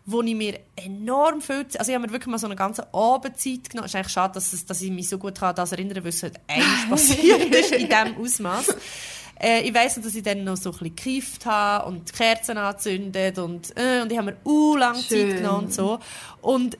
[0.05, 1.65] wo ich mir enorm viel...
[1.77, 3.85] Also ich habe mir wirklich mal so eine ganze Abendzeit genommen.
[3.85, 6.03] Es ist eigentlich schade, dass, es, dass ich mich so gut an das erinnern kann,
[6.03, 8.75] weil es halt eigentlich passiert ist in diesem Ausmaß.
[9.41, 13.39] Äh, ich weiss dass ich dann noch so ein bisschen gekifft habe und Kerzen angezündet
[13.39, 15.99] und, äh, und ich habe mir u lang Zeit genommen und so.
[16.41, 16.77] Und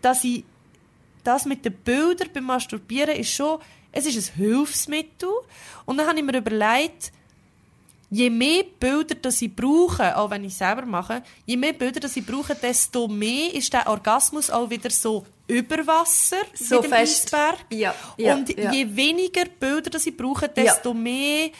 [0.00, 0.44] dass ich
[1.24, 3.58] das mit den Bildern beim Masturbieren ist schon,
[3.90, 5.30] es ist ein Hilfsmittel.
[5.84, 7.12] Und dann habe ich mir überlegt,
[8.14, 12.00] je mehr Bilder das ich brauche, auch wenn ich es selber mache, je mehr Bilder
[12.00, 16.90] das ich brauche, desto mehr ist der Orgasmus auch wieder so über Wasser, So dem
[16.90, 17.24] fest.
[17.34, 17.58] Eisberg.
[17.70, 18.72] Ja, ja, Und ja.
[18.72, 21.50] je weniger Bilder das ich brauche, desto mehr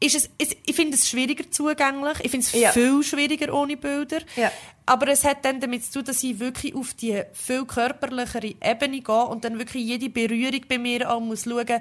[0.00, 2.18] ist es, es ich finde es schwieriger zugänglich.
[2.22, 2.72] Ich finde es Ja.
[2.72, 4.20] viel schwieriger ohne Bilder.
[4.36, 4.50] Ja.
[4.86, 9.00] Aber es hat dann damit zu tun, dass ich wirklich auf die viel körperlichere Ebene
[9.00, 11.80] gehe und dann wirklich jede Berührung bei mir auch muss schauen,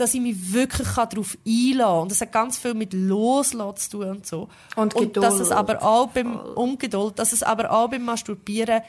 [0.00, 2.02] dass ich mich wirklich darauf einlassen kann.
[2.02, 4.48] Und das hat ganz viel mit Loslassen zu tun und so.
[4.76, 5.52] Und dass es Geduld.
[5.52, 8.82] aber auch beim Ungeduld, dass es aber auch beim Masturbieren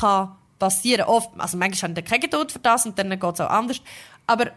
[0.00, 1.06] kann passieren.
[1.06, 3.50] Oft, also manchmal habe ich dann keine Geduld für das und dann geht es auch
[3.50, 3.80] anders.
[4.26, 4.50] Aber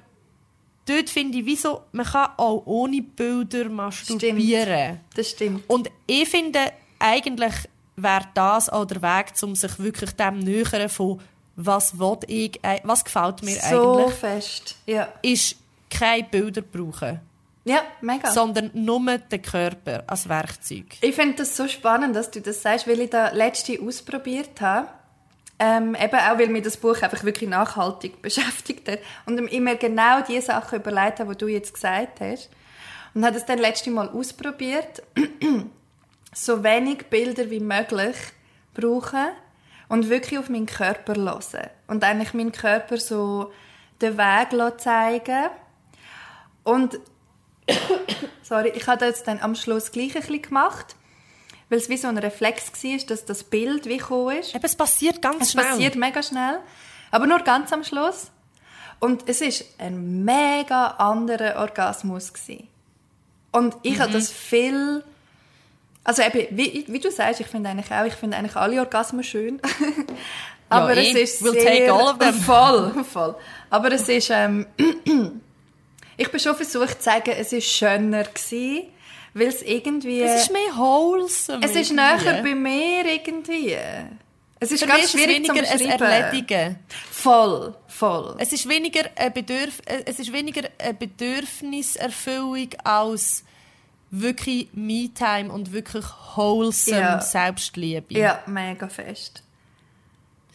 [0.86, 5.00] dort finde ich, wieso, man kann auch ohne Bilder masturbieren.
[5.16, 5.64] Das stimmt.
[5.68, 6.60] Und ich finde,
[7.00, 7.54] eigentlich
[7.96, 11.20] wäre das auch der Weg, um sich wirklich dem nähern von
[11.62, 14.78] was will ich, äh, was gefällt mir So eigentlich, fest.
[14.86, 15.10] Ja.
[15.22, 15.58] ist
[15.90, 17.20] keine Bilder brauchen,
[17.66, 18.32] Ja, mega.
[18.32, 20.86] sondern nur den Körper als Werkzeug.
[21.02, 24.88] Ich finde das so spannend, dass du das sagst, weil ich das letzte ausprobiert habe.
[25.62, 29.00] Ähm, eben auch, weil mir das Buch einfach wirklich nachhaltig beschäftigt hat.
[29.26, 32.50] Und ich mir genau die Sachen überlegt habe, die du jetzt gesagt hast.
[33.14, 35.04] Und habe das dann letzte Mal ausprobiert.
[36.34, 38.16] so wenig Bilder wie möglich
[38.74, 39.28] brauchen
[39.90, 41.70] und wirklich auf meinen Körper hören.
[41.88, 43.52] Und eigentlich meinen Körper so
[44.02, 45.50] den Weg zeigen
[46.70, 47.00] Und
[48.44, 50.96] sorry, ich habe jetzt dann am Schluss gleich ein bisschen gemacht,
[51.70, 54.56] weil es wie so ein Reflex war, dass das Bild wie gekommen ist.
[54.56, 55.66] Eben, es passiert ganz Es schnell.
[55.66, 56.60] passiert mega schnell,
[57.12, 58.32] aber nur ganz am Schluss.
[59.00, 62.68] Und es ist ein mega anderer Orgasmus gewesen.
[63.52, 64.00] Und ich Mhm.
[64.02, 65.04] habe das viel,
[66.04, 69.24] also eben, wie, wie du sagst, ich finde eigentlich auch, ich finde eigentlich alle Orgasmen
[69.24, 69.62] schön.
[70.70, 72.34] aber eh, es ist we'll sehr, take all of them.
[72.42, 73.36] voll, voll.
[73.70, 74.66] Aber es ist, ähm,
[76.20, 78.88] ich bin schon versucht zu sagen, es ist schöner gewesen,
[79.34, 80.22] weil es irgendwie...
[80.22, 81.64] Es ist mehr wholesome.
[81.64, 82.26] es ist irgendwie.
[82.26, 83.78] näher bei mir irgendwie.
[84.60, 86.02] Es ist Für ganz ist es schwierig weniger ein.
[86.02, 86.80] Erledigen.
[87.12, 88.36] Voll, voll.
[88.40, 93.46] Es ist weniger eine, Bedürf es ist weniger eine Bedürfniserfüllung als
[94.12, 96.06] wirklich Me-Time und wirklich
[96.36, 97.22] wholesome Ja.
[97.22, 98.14] Selbstliebe.
[98.18, 99.44] Ja, mega fest.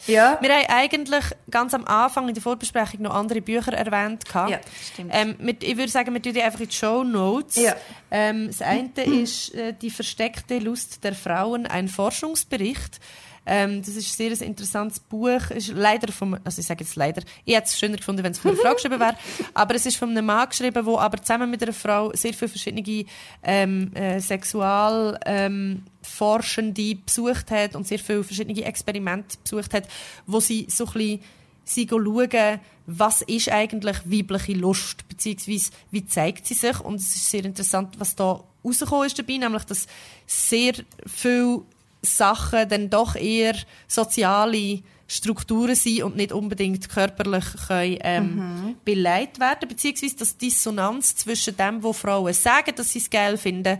[0.06, 4.24] Ja, Wir haben eigentlich ganz am Anfang in der Vorbesprechung noch andere Bücher erwähnt.
[4.26, 4.50] gehabt.
[4.50, 4.60] Ja,
[4.92, 5.10] stimmt.
[5.14, 7.56] Ähm, wir, ich würde sagen, wir tun die einfach in die Show Notes.
[7.56, 7.74] Ja.
[8.10, 8.90] Ähm, das eine
[9.22, 13.00] ist äh, «Die versteckte Lust der Frauen», ein Forschungsbericht.
[13.46, 15.50] Ähm, das ist ein sehr interessantes Buch.
[15.50, 18.38] Ist leider vom, also ich sage jetzt leider, ich hätte es schöner gefunden, wenn es
[18.38, 19.16] von einer Frau geschrieben wäre,
[19.54, 22.48] aber es ist von einem Mann geschrieben, der aber zusammen mit einer Frau sehr viele
[22.48, 23.04] verschiedene
[23.42, 29.88] ähm, äh, Sexual ähm, Forschende besucht hat und sehr viele verschiedene Experimente besucht hat,
[30.26, 31.20] wo sie so ein bisschen
[31.64, 36.78] sie schauen, was ist eigentlich weibliche Lust, beziehungsweise wie zeigt sie sich.
[36.80, 39.86] Und es ist sehr interessant, was da rausgekommen ist dabei, nämlich, dass
[40.26, 40.74] sehr
[41.06, 41.62] viele
[42.04, 43.54] Sachen dann doch eher
[43.88, 51.16] soziale Strukturen sind und nicht unbedingt körperlich können, ähm, beleidigt werden, beziehungsweise dass die Dissonanz
[51.16, 53.78] zwischen dem, wo Frauen sagen, dass sie es geil finden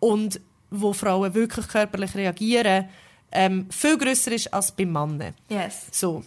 [0.00, 2.88] und wo Frauen wirklich körperlich reagieren,
[3.32, 5.34] ähm, viel größer ist als bei Männern.
[5.48, 5.86] yes.
[5.90, 6.22] So.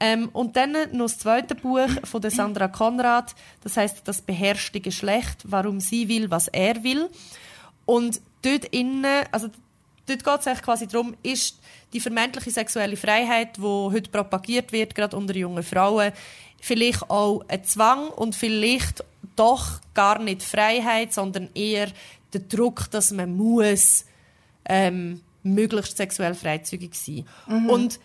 [0.00, 4.80] Ähm, und dann noch das zweite Buch von der Sandra Konrad, das heißt das beherrschte
[4.80, 7.08] Geschlecht, warum sie will, was er will.
[7.84, 9.48] Und dort innen, also
[10.08, 11.58] dort geht es eigentlich quasi darum, ist
[11.92, 16.12] die vermeintliche sexuelle Freiheit, die heute propagiert wird, gerade unter jungen Frauen,
[16.60, 19.04] vielleicht auch ein Zwang und vielleicht
[19.36, 21.88] doch gar nicht Freiheit, sondern eher
[22.32, 24.04] der Druck, dass man muss
[24.64, 27.24] ähm, möglichst sexuell freizügig sein.
[27.68, 28.00] Und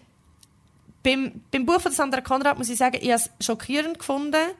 [1.03, 4.51] beim, beim Buch von Sandra Konrad muss ich sagen, ich habe es schockierend gefunden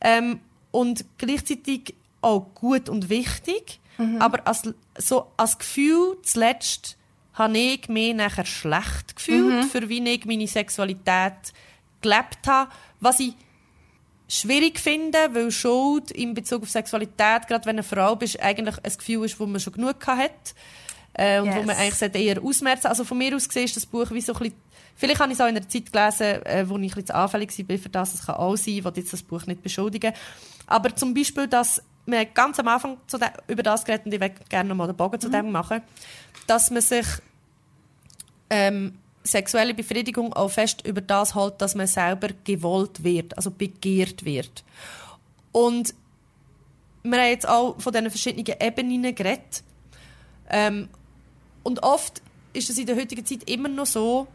[0.00, 0.40] ähm,
[0.70, 3.80] und gleichzeitig auch gut und wichtig.
[4.20, 4.62] Aber als,
[4.98, 6.96] so als Gefühl zuletzt
[7.34, 11.52] habe ich mich nachher schlecht gefühlt, für wie ich meine Sexualität
[12.00, 12.70] gelebt habe.
[13.00, 13.34] Was ich
[14.28, 18.76] schwierig finde, weil Schuld in Bezug auf Sexualität, gerade wenn du eine Frau bist, eigentlich
[18.82, 20.54] ein Gefühl ist, wo man schon genug hat.
[21.14, 21.66] Äh, und wo Yes.
[21.66, 24.38] man eigentlich eher ausmerzen Also von mir aus gesehen ist das Buch wie so ein
[24.38, 24.54] bisschen,
[24.96, 27.14] vielleicht habe ich es auch in einer Zeit gelesen, äh, wo ich ein bisschen zu
[27.14, 30.12] anfällig war für das, es kann auch sein, ich will jetzt das Buch nicht beschuldigen.
[30.66, 32.98] Aber zum Beispiel, dass wir haben ganz am Anfang
[33.48, 35.82] über das geredet und ich möchte gerne noch mal den Bogen zu dem machen,
[36.46, 37.06] dass man sich
[38.48, 44.24] ähm, sexuelle Befriedigung auch fest über das hält, dass man selber gewollt wird, also begehrt
[44.24, 44.64] wird.
[45.52, 45.94] Und
[47.02, 49.62] wir haben jetzt auch von diesen verschiedenen Ebenen geredet.
[50.48, 50.88] Ähm,
[51.62, 54.28] und oft ist es in der heutigen Zeit immer noch so,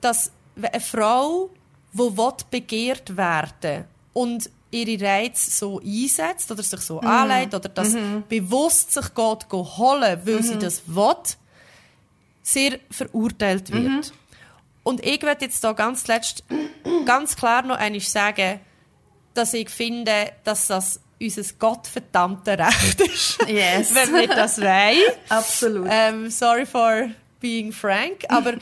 [0.00, 1.50] dass eine Frau,
[1.92, 7.96] die will begehrt werden und ihre Reize so einsetzt oder sich so anlegt oder das
[8.28, 11.14] bewusst sich geht, holen, weil sie das will,
[12.42, 14.12] sehr verurteilt wird.
[14.82, 16.44] Und ich werde jetzt da ganz zuletzt
[17.04, 18.60] ganz klar noch einmal sagen,
[19.34, 23.94] dass ich finde, dass das unser gottverdammte Recht ist, Yes.
[23.94, 24.98] wenn wir das wollen.
[25.28, 25.88] Absolut.
[25.90, 27.08] Ähm, sorry for
[27.40, 28.54] being frank, aber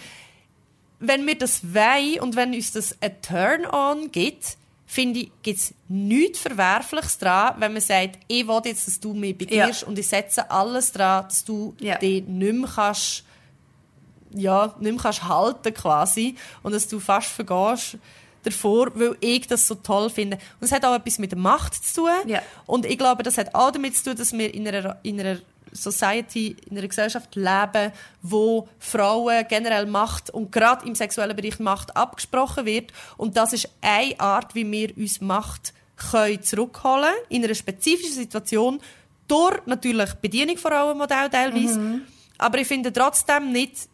[1.01, 4.57] wenn wir das wollen und wenn uns das ein Turn-on gibt,
[4.95, 9.13] finde ich, gibt es nichts Verwerfliches daran, wenn man sagt, ich will jetzt, dass du
[9.13, 11.99] mich begehrst und ich setze alles daran, dass du Ja.
[11.99, 13.25] dich nicht mehr kannst,
[14.35, 17.99] ja, nicht mehr kannst halten quasi und dass du fast vergehst
[18.45, 20.37] davor, weil ich das so toll finde.
[20.61, 22.11] Und es hat auch etwas mit der Macht zu tun.
[22.29, 22.43] Ja.
[22.67, 25.39] Und ich glaube, das hat auch damit zu tun, dass wir in einer, in einer
[25.75, 31.97] Society, in einer Gesellschaft leben, wo Frauen generell Macht und gerade im sexuellen Bereich Macht
[31.97, 32.93] abgesprochen wird.
[33.17, 38.81] Und das ist eine Art, wie wir uns Macht können zurückholen in einer spezifischen Situation
[39.29, 42.01] durch natürlich Bedienung von Rollenmodell teilweise.
[42.39, 43.89] Aber ich finde trotzdem nicht,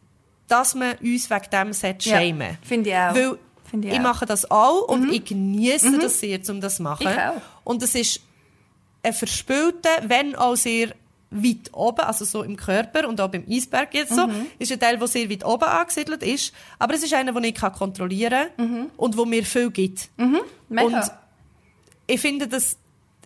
[0.49, 3.14] dass man uns wegen dem sollte Ja, schämen finde ich auch.
[3.14, 3.39] Weil
[3.70, 4.03] Finde ich ich, auch.
[4.03, 7.07] mache das auch und ich genieße das sehr, um das zu machen.
[7.09, 7.41] Ich auch.
[7.62, 8.20] Und es ist
[9.03, 10.95] ein verspülter, wenn auch sehr
[11.31, 14.47] weit oben, also so im Körper und auch beim Eisberg jetzt so, Mhm.
[14.59, 16.53] ist ein Teil, der sehr weit oben angesiedelt ist.
[16.78, 20.09] Aber es ist einer, den ich kontrollieren kann und wo mir viel gibt.
[20.68, 20.87] Mega.
[20.87, 21.11] Und
[22.07, 22.76] ich finde, das,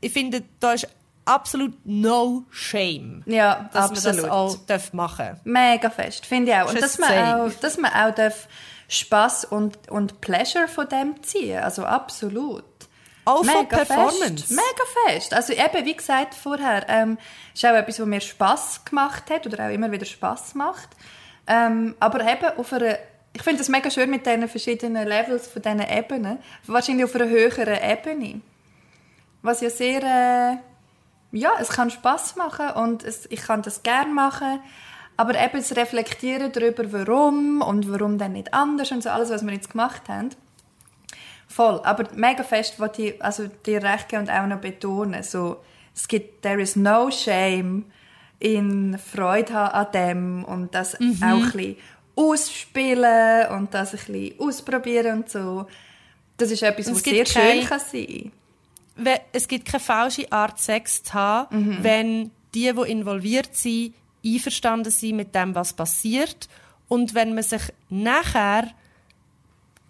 [0.00, 0.86] ich finde, da ist
[1.24, 4.16] absolut no shame, ja, dass absolut.
[4.16, 6.68] man das auch darf machen Mega fest, finde ich auch.
[6.68, 8.46] Und dass man auch, dass man auch darf
[8.88, 12.64] Spass und, und Pleasure von dem ziehen Also absolut.
[13.24, 14.46] Auch von Mega Performance.
[14.46, 14.50] Fest.
[14.50, 15.34] Mega fest.
[15.34, 17.18] Also eben, wie gesagt vorher, ähm,
[17.54, 20.90] ist auch etwas, was mir Spass gemacht hat oder auch immer wieder Spass macht.
[21.46, 22.98] Ähm, aber eben auf einer,
[23.32, 26.38] ich finde das mega schön mit diesen verschiedenen Levels von diesen Ebenen.
[26.66, 28.40] Wahrscheinlich auf einer höheren Ebene.
[29.42, 30.56] Was ja sehr, äh,
[31.36, 34.60] ja, es kann Spaß machen und es, ich kann das gerne machen.
[35.16, 39.44] Aber eben das Reflektieren darüber, warum und warum dann nicht anders und so alles, was
[39.46, 40.30] wir jetzt gemacht haben.
[41.48, 41.80] Voll.
[41.84, 45.22] Aber mega fest wollte ich also dir recht geben und auch noch betonen.
[45.22, 45.58] So,
[45.94, 47.84] es gibt, there is no shame
[48.40, 51.22] in Freude haben an dem und das Mhm.
[51.22, 51.76] auch ein bisschen
[52.16, 55.66] ausspielen und das ein bisschen ausprobieren und so.
[56.36, 58.32] Das ist etwas, was es sehr gibt schön kein- kann sein
[58.96, 61.78] We- Es gibt keine falsche Art, Sex zu haben, Mhm.
[61.82, 66.48] wenn die, die involviert sind, einverstanden sind mit dem, was passiert.
[66.88, 68.68] Und wenn man sich nachher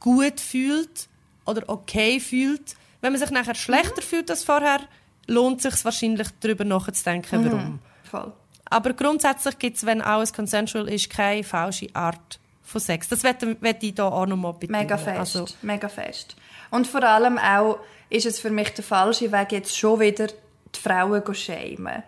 [0.01, 1.09] gut fühlt
[1.47, 4.81] oder okay fühlt, wenn man sich nachher schlechter fühlt als vorher,
[5.27, 7.79] lohnt es sich wahrscheinlich darüber nachzudenken, warum.
[8.11, 8.33] Voll.
[8.67, 13.09] Aber grundsätzlich gibt es, wenn alles consensual ist, keine falsche Art von Sex.
[13.09, 14.81] Das möchte möchte ich hier auch noch mal betonen.
[14.81, 16.35] Mega fest, Also, mega fest.
[16.71, 17.79] Und vor allem auch
[18.09, 22.03] ist es für mich der falsche Weg, jetzt schon wieder die Frauen zu schämen.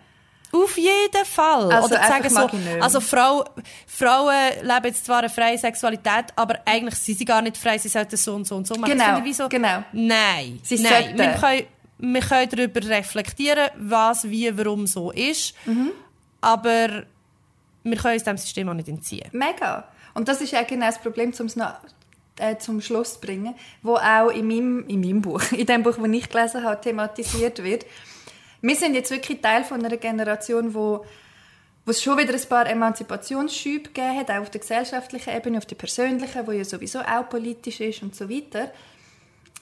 [0.62, 1.72] Auf jeden Fall.
[1.72, 2.48] Also Oder sagen so,
[2.80, 3.44] also Frau,
[3.86, 7.88] Frauen leben jetzt zwar eine freie Sexualität, aber eigentlich sind sie gar nicht frei, sie
[7.88, 8.92] sollten so und so und so machen.
[8.92, 9.82] Genau, wie so, genau.
[9.92, 10.92] Nein, Sie nein.
[10.92, 11.18] sollten.
[11.18, 11.62] Wir können,
[11.98, 15.92] wir können darüber reflektieren, was, wie, warum so ist, Mhm.
[16.40, 17.04] aber
[17.84, 19.28] wir können uns diesem System auch nicht entziehen.
[19.32, 19.86] Mega.
[20.14, 21.74] Und das ist ja genau das Problem, um es noch
[22.38, 25.96] äh, zum Schluss zu bringen, wo auch in meinem, in meinem Buch, in dem Buch,
[25.96, 27.86] das ich gelesen habe, thematisiert wird.
[28.66, 31.04] Wir sind jetzt wirklich Teil von einer Generation, wo
[31.86, 35.66] wo es schon wieder ein paar Emanzipationsschübe gegeben hat, auch auf der gesellschaftlichen Ebene, auf
[35.66, 38.72] der persönlichen, wo ja sowieso auch politisch ist und so weiter.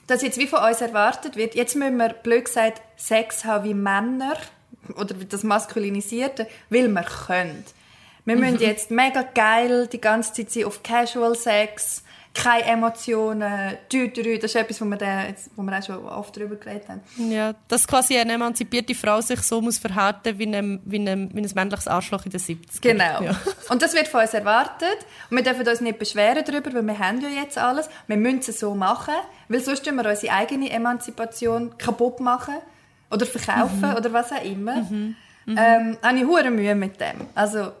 [0.07, 3.75] Dass jetzt wie von uns erwartet wird, jetzt müssen wir, blöd gesagt, Sex haben wie
[3.75, 4.37] Männer,
[4.97, 7.63] oder das Maskulinisierte, weil wir können.
[8.25, 12.03] Wir müssen jetzt mega geil die ganze Zeit sein auf Casual Sex,
[12.35, 14.37] keine Emotionen, dü, dü, dü.
[14.37, 15.23] das ist etwas, wo wir, da,
[15.55, 17.01] wo wir auch schon oft darüber geredet haben.
[17.31, 21.41] Ja, dass quasi eine emanzipierte Frau sich so muss verhalten wie ein, wie ein, wie
[21.41, 23.23] ein männliches Arschloch in den 70 Genau.
[23.23, 23.35] Ja.
[23.69, 24.97] Und das wird von uns erwartet.
[25.29, 27.89] Und wir dürfen uns nicht beschweren darüber, weil wir haben ja jetzt alles.
[28.07, 29.15] Wir müssen es so machen,
[29.47, 32.55] weil sonst tun wir unsere eigene Emanzipation kaputt machen
[33.09, 34.85] oder verkaufen oder was auch immer.
[35.47, 37.27] Ähm, habe ich hure Mühe mit dem.
[37.35, 37.71] Also,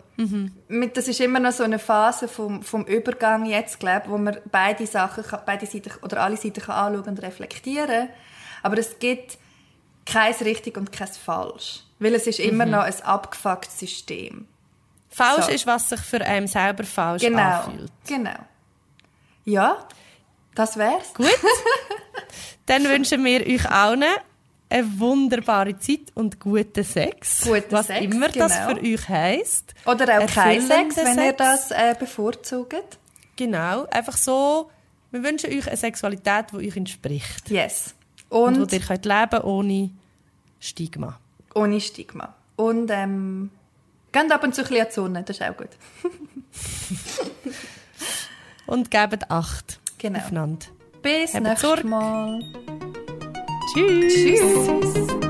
[0.67, 4.37] mit, das ist immer noch so eine Phase vom, vom Übergang jetzt, glaube wo man
[4.51, 8.09] beide Sachen, beide Seiten oder alle Seiten kann anschauen und reflektieren.
[8.63, 9.37] Aber es gibt
[10.05, 11.81] kein richtig und kein falsch.
[11.99, 14.47] Weil es ist immer noch ein abgefucktes System.
[15.09, 15.51] Falsch So.
[15.51, 17.91] ist, was sich für einen selber falsch Genau, anfühlt.
[18.07, 18.35] genau.
[19.45, 19.77] Ja,
[20.55, 21.13] das wär's.
[21.13, 21.27] Gut.
[22.65, 24.03] Dann wünschen wir euch allen
[24.75, 27.41] eine wunderbare Zeit und guten Sex.
[27.45, 28.69] Guten was Sex, immer das genau.
[28.69, 29.73] für euch heisst.
[29.85, 31.37] Oder auch kein Sex, wenn ihr Sex.
[31.37, 32.97] das äh, bevorzugt.
[33.37, 33.85] Genau.
[33.85, 34.69] Einfach so,
[35.11, 37.49] wir wünschen euch eine Sexualität, die euch entspricht.
[37.49, 37.95] Yes.
[38.29, 39.91] Und, Und, wo ihr könnt leben ohne
[40.59, 41.19] Stigma.
[41.53, 42.33] ohne Stigma.
[42.57, 43.51] Und ähm,
[44.11, 45.69] geht ab und zu ein bisschen an die Sonne, das ist auch gut.
[48.67, 50.19] Und gebt Acht Genau.
[50.19, 50.65] aufeinander.
[51.01, 51.83] Bis Habt nächstes.
[51.83, 52.39] Mal.
[53.75, 54.13] Tschüss.
[54.13, 55.24] Tschüss.